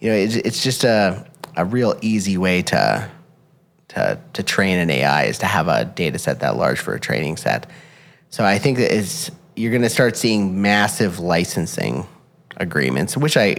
[0.00, 1.26] you know it's, it's just a
[1.56, 3.10] a real easy way to
[3.88, 7.00] to to train an AI is to have a data set that large for a
[7.00, 7.68] training set.
[8.30, 12.06] So I think that is you're going to start seeing massive licensing
[12.58, 13.56] agreements, which I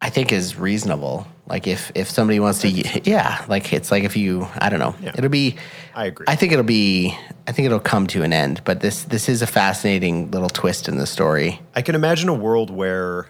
[0.00, 1.26] I think is reasonable.
[1.48, 4.94] Like if if somebody wants to, yeah, like it's like if you, I don't know,
[5.02, 5.12] Yeah.
[5.16, 5.56] it'll be.
[5.94, 6.26] I agree.
[6.28, 7.16] I think it'll be.
[7.46, 8.62] I think it'll come to an end.
[8.64, 11.60] But this this is a fascinating little twist in the story.
[11.74, 13.26] I can imagine a world where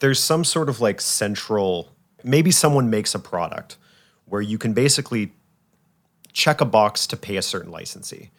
[0.00, 1.90] there's some sort of like central,
[2.24, 3.76] maybe someone makes a product
[4.24, 5.32] where you can basically
[6.32, 8.30] check a box to pay a certain licensee.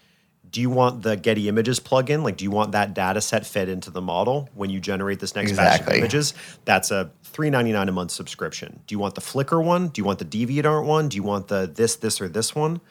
[0.49, 2.23] Do you want the Getty Images plugin?
[2.23, 5.33] Like, do you want that data set fed into the model when you generate this
[5.33, 6.33] next batch of images?
[6.65, 8.81] That's a $3.99 a month subscription.
[8.85, 9.87] Do you want the Flickr one?
[9.87, 11.07] Do you want the DeviantArt one?
[11.07, 12.81] Do you want the this, this, or this one?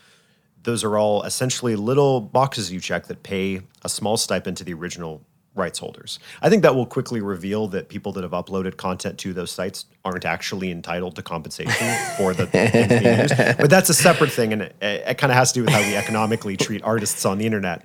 [0.62, 4.74] those are all essentially little boxes you check that pay a small stipend to the
[4.74, 5.22] original
[5.54, 6.18] rights holders.
[6.42, 9.86] I think that will quickly reveal that people that have uploaded content to those sites
[10.04, 12.74] aren't actually entitled to compensation for the things
[13.30, 13.58] used.
[13.60, 15.80] But that's a separate thing, and it, it kind of has to do with how
[15.80, 17.84] we economically treat artists on the internet.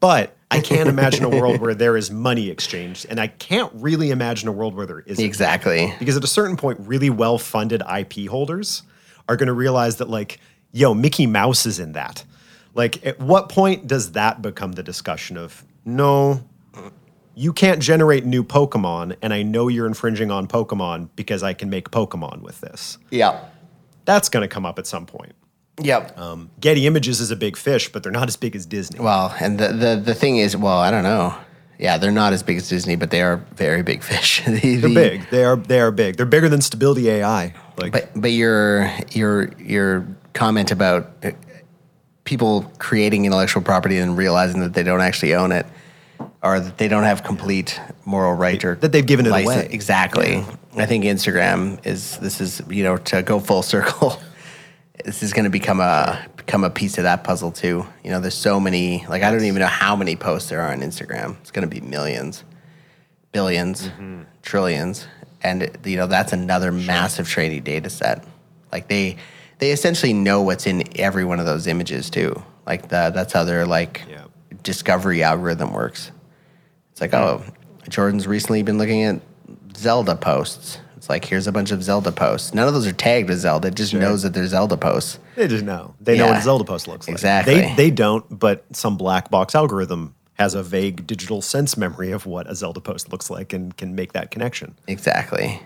[0.00, 4.10] But I can't imagine a world where there is money exchanged, and I can't really
[4.10, 5.24] imagine a world where there isn't.
[5.24, 5.94] Exactly.
[5.98, 8.82] Because at a certain point, really well funded IP holders
[9.28, 10.40] are going to realize that, like,
[10.72, 12.24] yo, Mickey Mouse is in that.
[12.74, 16.44] Like, at what point does that become the discussion of, no,
[17.34, 21.68] you can't generate new Pokemon, and I know you're infringing on Pokemon because I can
[21.70, 22.98] make Pokemon with this?
[23.10, 23.52] Yep.
[24.04, 25.32] That's going to come up at some point.
[25.82, 26.16] Yep.
[26.18, 29.00] Um, Getty Images is a big fish, but they're not as big as Disney.
[29.00, 31.34] Well, and the, the the thing is, well, I don't know.
[31.80, 34.40] Yeah, they're not as big as Disney, but they are very big fish.
[34.46, 35.30] The- they're the- big.
[35.30, 35.56] They are.
[35.56, 36.16] They are big.
[36.16, 37.52] They're bigger than Stability AI.
[37.76, 41.32] Like, But but your your your comment about uh,
[42.24, 45.66] people creating intellectual property and realizing that they don't actually own it,
[46.44, 49.68] or that they don't have complete moral right or That they've given it license- away.
[49.72, 50.44] Exactly.
[50.76, 54.20] I think Instagram is this is you know to go full circle.
[55.04, 57.86] This is going to become a become a piece of that puzzle too.
[58.04, 59.04] You know, there's so many.
[59.08, 61.36] Like I don't even know how many posts there are on Instagram.
[61.40, 62.44] It's going to be millions,
[63.32, 64.22] 1000000000s Mm-hmm.
[64.42, 65.06] trillions,
[65.42, 68.24] and you know that's another massive training data set.
[68.72, 69.16] Like they
[69.58, 72.42] they essentially know what's in every one of those images too.
[72.66, 74.24] Like the, that's how their like Yeah.
[74.62, 76.10] discovery algorithm works.
[76.94, 77.42] It's like, oh,
[77.88, 79.20] Jordan's recently been looking at
[79.76, 80.78] Zelda posts.
[80.96, 82.54] It's like, here's a bunch of Zelda posts.
[82.54, 83.66] None of those are tagged as Zelda.
[83.66, 85.18] It just knows that they're Zelda posts.
[85.34, 85.96] They just know.
[86.00, 87.14] They know what a Zelda post looks like.
[87.14, 87.56] Exactly.
[87.56, 92.26] They they don't, but some black box algorithm has a vague digital sense memory of
[92.26, 94.76] what a Zelda post looks like and can make that connection.
[94.86, 95.60] Exactly.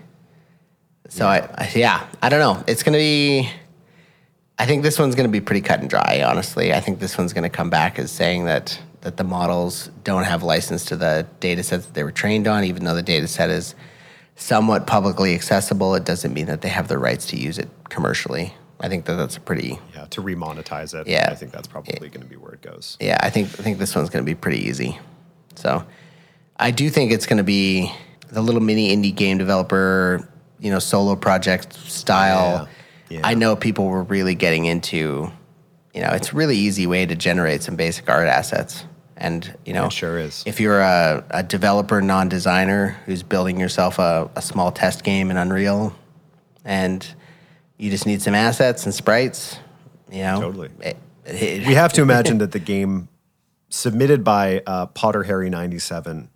[1.09, 2.63] So I, I yeah, I don't know.
[2.67, 3.49] It's gonna be.
[4.57, 6.23] I think this one's gonna be pretty cut and dry.
[6.25, 10.25] Honestly, I think this one's gonna come back as saying that that the models don't
[10.25, 13.27] have license to the data sets that they were trained on, even though the data
[13.27, 13.75] set is
[14.35, 15.95] somewhat publicly accessible.
[15.95, 18.53] It doesn't mean that they have the rights to use it commercially.
[18.81, 21.07] I think that that's a pretty Yeah, to remonetize it.
[21.07, 21.29] Yeah.
[21.31, 22.97] I think that's probably going to be where it goes.
[23.01, 24.97] yeah, I think I think this one's going to be pretty easy.
[25.55, 25.85] So,
[26.57, 27.91] I do think it's going to be
[28.29, 30.29] the little mini indie game developer,
[30.59, 32.69] you know, solo project style.
[33.09, 33.27] Yeah, yeah.
[33.27, 35.29] I know people were really getting into,
[35.93, 38.85] you know, it's a really easy way to generate some basic art assets.
[39.21, 40.43] And you know, It sure is.
[40.47, 45.35] If you're a, a developer, non-designer who's building yourself a, a small test game in
[45.35, 45.93] Unreal,
[46.63, 47.05] and
[47.77, 49.57] you just need some assets and sprites,
[50.09, 50.69] you know, Totally.
[50.79, 53.09] it- it- We have to imagine that the game
[53.69, 56.29] submitted by uh, Potter Harry 97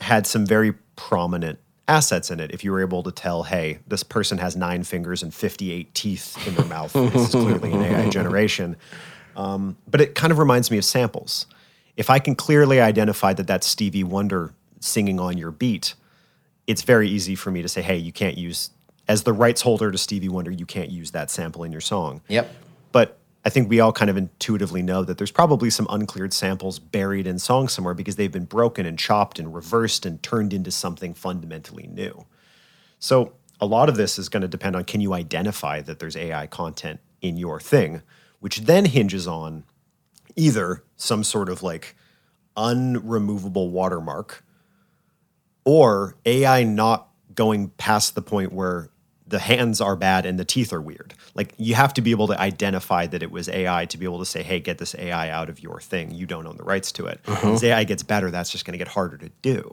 [0.00, 2.50] had some very prominent assets in it.
[2.50, 6.46] If you were able to tell, hey, this person has nine fingers and 58 teeth
[6.48, 8.76] in their mouth, this is clearly an AI generation.
[9.36, 11.46] Um, but it kind of reminds me of samples.
[11.96, 15.94] If I can clearly identify that that's Stevie Wonder singing on your beat,
[16.66, 18.70] it's very easy for me to say, hey, you can't use,
[19.08, 22.20] as the rights holder to Stevie Wonder, you can't use that sample in your song.
[22.28, 22.54] Yep.
[22.92, 26.78] But I think we all kind of intuitively know that there's probably some uncleared samples
[26.78, 30.70] buried in songs somewhere because they've been broken and chopped and reversed and turned into
[30.70, 32.26] something fundamentally new.
[32.98, 36.16] So a lot of this is going to depend on can you identify that there's
[36.16, 38.02] AI content in your thing,
[38.40, 39.64] which then hinges on
[40.36, 41.96] either some sort of like
[42.56, 44.44] unremovable watermark
[45.64, 48.90] or AI not going past the point where
[49.26, 51.14] the hands are bad and the teeth are weird.
[51.34, 54.18] Like you have to be able to identify that it was AI to be able
[54.18, 56.10] to say, "Hey, get this AI out of your thing.
[56.10, 57.52] You don't own the rights to it." Uh-huh.
[57.52, 59.70] As AI gets better, that's just going to get harder to do.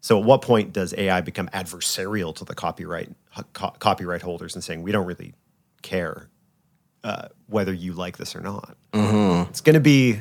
[0.00, 3.10] So, at what point does AI become adversarial to the copyright
[3.52, 5.34] co- copyright holders and saying, "We don't really
[5.82, 6.30] care
[7.04, 8.76] uh, whether you like this or not"?
[9.48, 10.18] It's going to be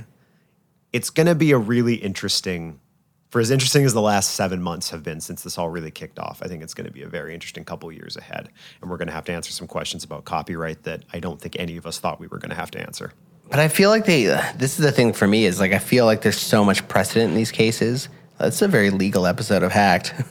[0.91, 2.79] it's going to be a really interesting
[3.31, 6.19] for as interesting as the last seven months have been since this all really kicked
[6.19, 8.47] off i think it's going to be a very interesting couple years ahead
[8.79, 11.55] and we're going to have to answer some questions about copyright that i don't think
[11.57, 13.11] any of us thought we were going to have to answer
[13.49, 14.25] But I feel like they.
[14.57, 17.31] This is the thing for me is like I feel like there's so much precedent
[17.31, 18.07] in these cases.
[18.39, 20.13] That's a very legal episode of Hacked,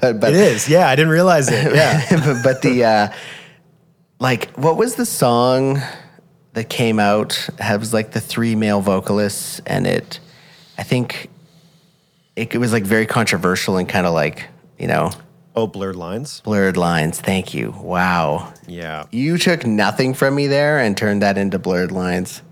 [0.00, 3.08] but but it is yeah i didn't realize it yeah but, but the uh,
[4.18, 5.80] like what was the song
[6.54, 7.48] that came out?
[7.60, 10.20] It was like the three male vocalists, and it,
[10.78, 11.28] I think,
[12.34, 14.46] it, it was like very controversial and kind of like
[14.78, 15.10] you know
[15.54, 17.20] oh blurred lines blurred lines.
[17.20, 17.72] Thank you.
[17.78, 22.42] Wow, yeah you took nothing from me there and turned that into blurred lines.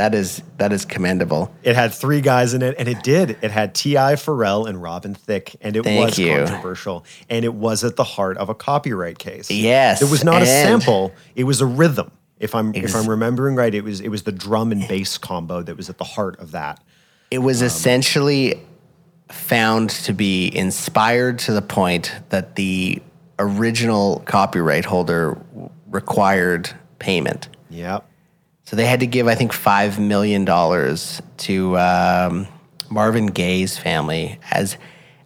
[0.00, 1.52] That is that is commendable.
[1.62, 3.94] it had three guys in it and it did it had ti
[4.24, 6.34] pharrell and robin thicke and it Thank was you.
[6.36, 10.40] controversial and it was at the heart of a copyright case Yes, it was not
[10.40, 14.08] a sample it was a rhythm if i'm if i'm remembering right it was it
[14.08, 16.82] was the drum and bass combo that was at the heart of that
[17.30, 18.58] It Um, was essentially
[19.30, 23.02] found to be inspired to the point that the
[23.38, 25.38] original copyright holder
[25.88, 27.48] required payment.
[27.70, 28.04] Yep.
[28.70, 32.46] So they had to give, I think, $5 million to um,
[32.88, 34.76] Marvin Gaye's family as.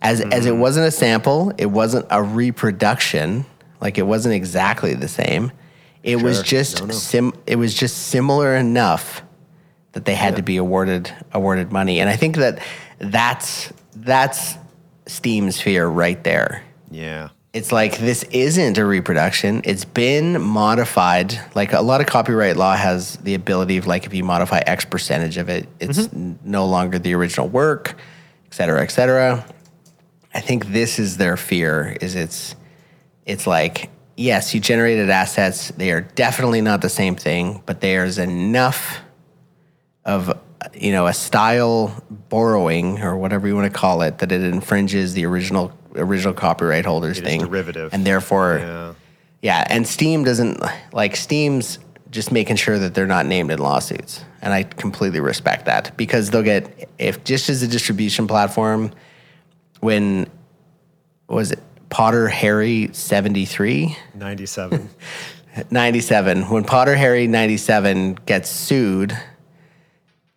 [0.00, 0.48] As, as Mm.
[0.48, 3.44] it wasn't a sample, it wasn't a reproduction,
[3.82, 5.52] like it wasn't exactly the same.
[6.02, 9.22] It was just sim it was just similar enough
[9.92, 12.00] that they had to be awarded awarded money.
[12.00, 12.60] And I think that
[12.98, 14.56] that's that's
[15.06, 16.62] Steam's fear right there.
[16.90, 17.28] Yeah.
[17.54, 19.62] It's like this isn't a reproduction.
[19.64, 21.38] It's been modified.
[21.54, 24.84] Like a lot of copyright law has the ability of like if you modify X
[24.84, 26.16] percentage of it, it's mm-hmm.
[26.16, 27.94] n- no longer the original work,
[28.46, 29.46] et cetera, et cetera.
[30.34, 32.56] I think this is their fear is it's
[33.24, 35.68] it's like yes, you generated assets.
[35.68, 38.98] They are definitely not the same thing, but there's enough
[40.04, 40.36] of
[40.74, 45.14] you know a style borrowing or whatever you want to call it that it infringes
[45.14, 47.92] the original original copyright holders It thing derivative.
[47.94, 48.92] and therefore Yeah.
[49.42, 50.60] yeah and steam doesn't
[50.92, 51.78] like steam's
[52.10, 56.30] just making sure that they're not named in lawsuits and i completely respect that because
[56.30, 58.90] they'll get if just as a distribution platform
[59.80, 60.26] when
[61.28, 61.58] was it
[61.90, 64.88] potter harry 73 97.
[65.70, 69.16] 97 when potter harry 97 gets sued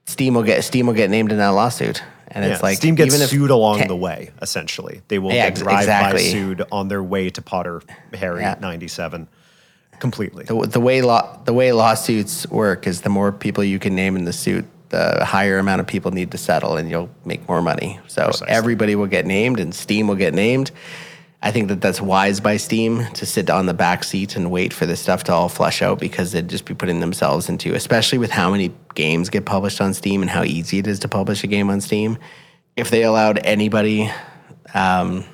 [0.05, 2.03] steam will get steam will get named in that lawsuit
[2.37, 2.53] and yeah.
[2.53, 5.01] it's like Steam gets even sued along the way, essentially.
[5.07, 7.81] They will Yeah, get ex- drive-by sued on their way to Potter
[8.13, 8.55] Harry Yeah.
[8.59, 9.27] 97.
[9.99, 10.45] Completely.
[10.45, 14.15] the, the way law the way lawsuits work is the more people you can name
[14.15, 17.63] in the suit the higher amount of people need to settle and you'll make more
[17.63, 18.47] money so Precisely.
[18.47, 20.69] everybody will get named and steam will get named
[21.41, 24.73] i think that that's wise by steam to sit on the back seat and wait
[24.73, 28.17] for this stuff to all flush out because they'd just be putting themselves into especially
[28.17, 31.43] with how many games get published on steam and how easy it is to publish
[31.43, 32.17] a game on steam
[32.75, 34.09] if they allowed anybody
[34.73, 35.25] um,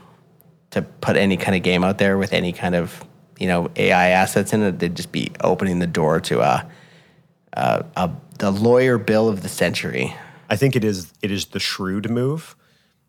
[0.72, 3.04] to put any kind of game out there with any kind of
[3.40, 6.68] you know AI assets in it, they'd just be opening the door to a,
[7.54, 10.16] a, a the lawyer bill of the century.
[10.50, 12.56] I think it is it is the shrewd move,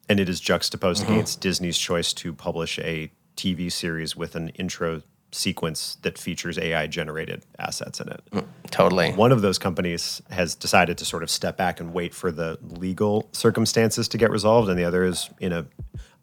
[0.09, 1.13] and it is juxtaposed Mm-hmm.
[1.13, 5.03] against Disney's choice to publish a TV series with an intro
[5.33, 8.23] sequence that features AI generated assets in it.
[8.71, 9.11] Totally.
[9.13, 12.57] One of those companies has decided to sort of step back and wait for the
[12.63, 15.67] legal circumstances to get resolved, and the other is in a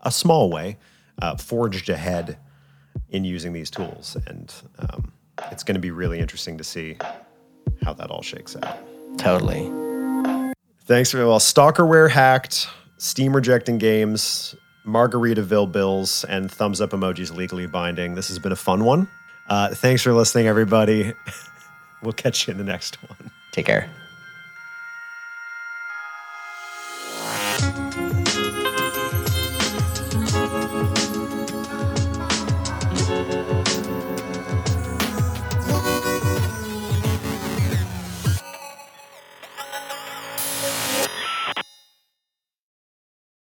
[0.03, 0.77] a small way
[1.21, 2.38] uh, forged ahead
[3.09, 5.11] in using these tools, and um,
[5.51, 6.97] it's going to be really interesting to see
[7.84, 8.77] how that all shakes out.
[9.17, 9.69] Totally.
[10.86, 12.67] Thanks for well, Stalkerware hacked,
[13.02, 18.14] Steam rejecting games, Margaritaville bills, and thumbs up emojis legally binding.
[18.14, 19.08] This has been a fun one.
[19.49, 21.16] Uh, thanks for listening, everybody.
[22.04, 23.32] we'll catch you in the next one.
[23.54, 23.89] Take care.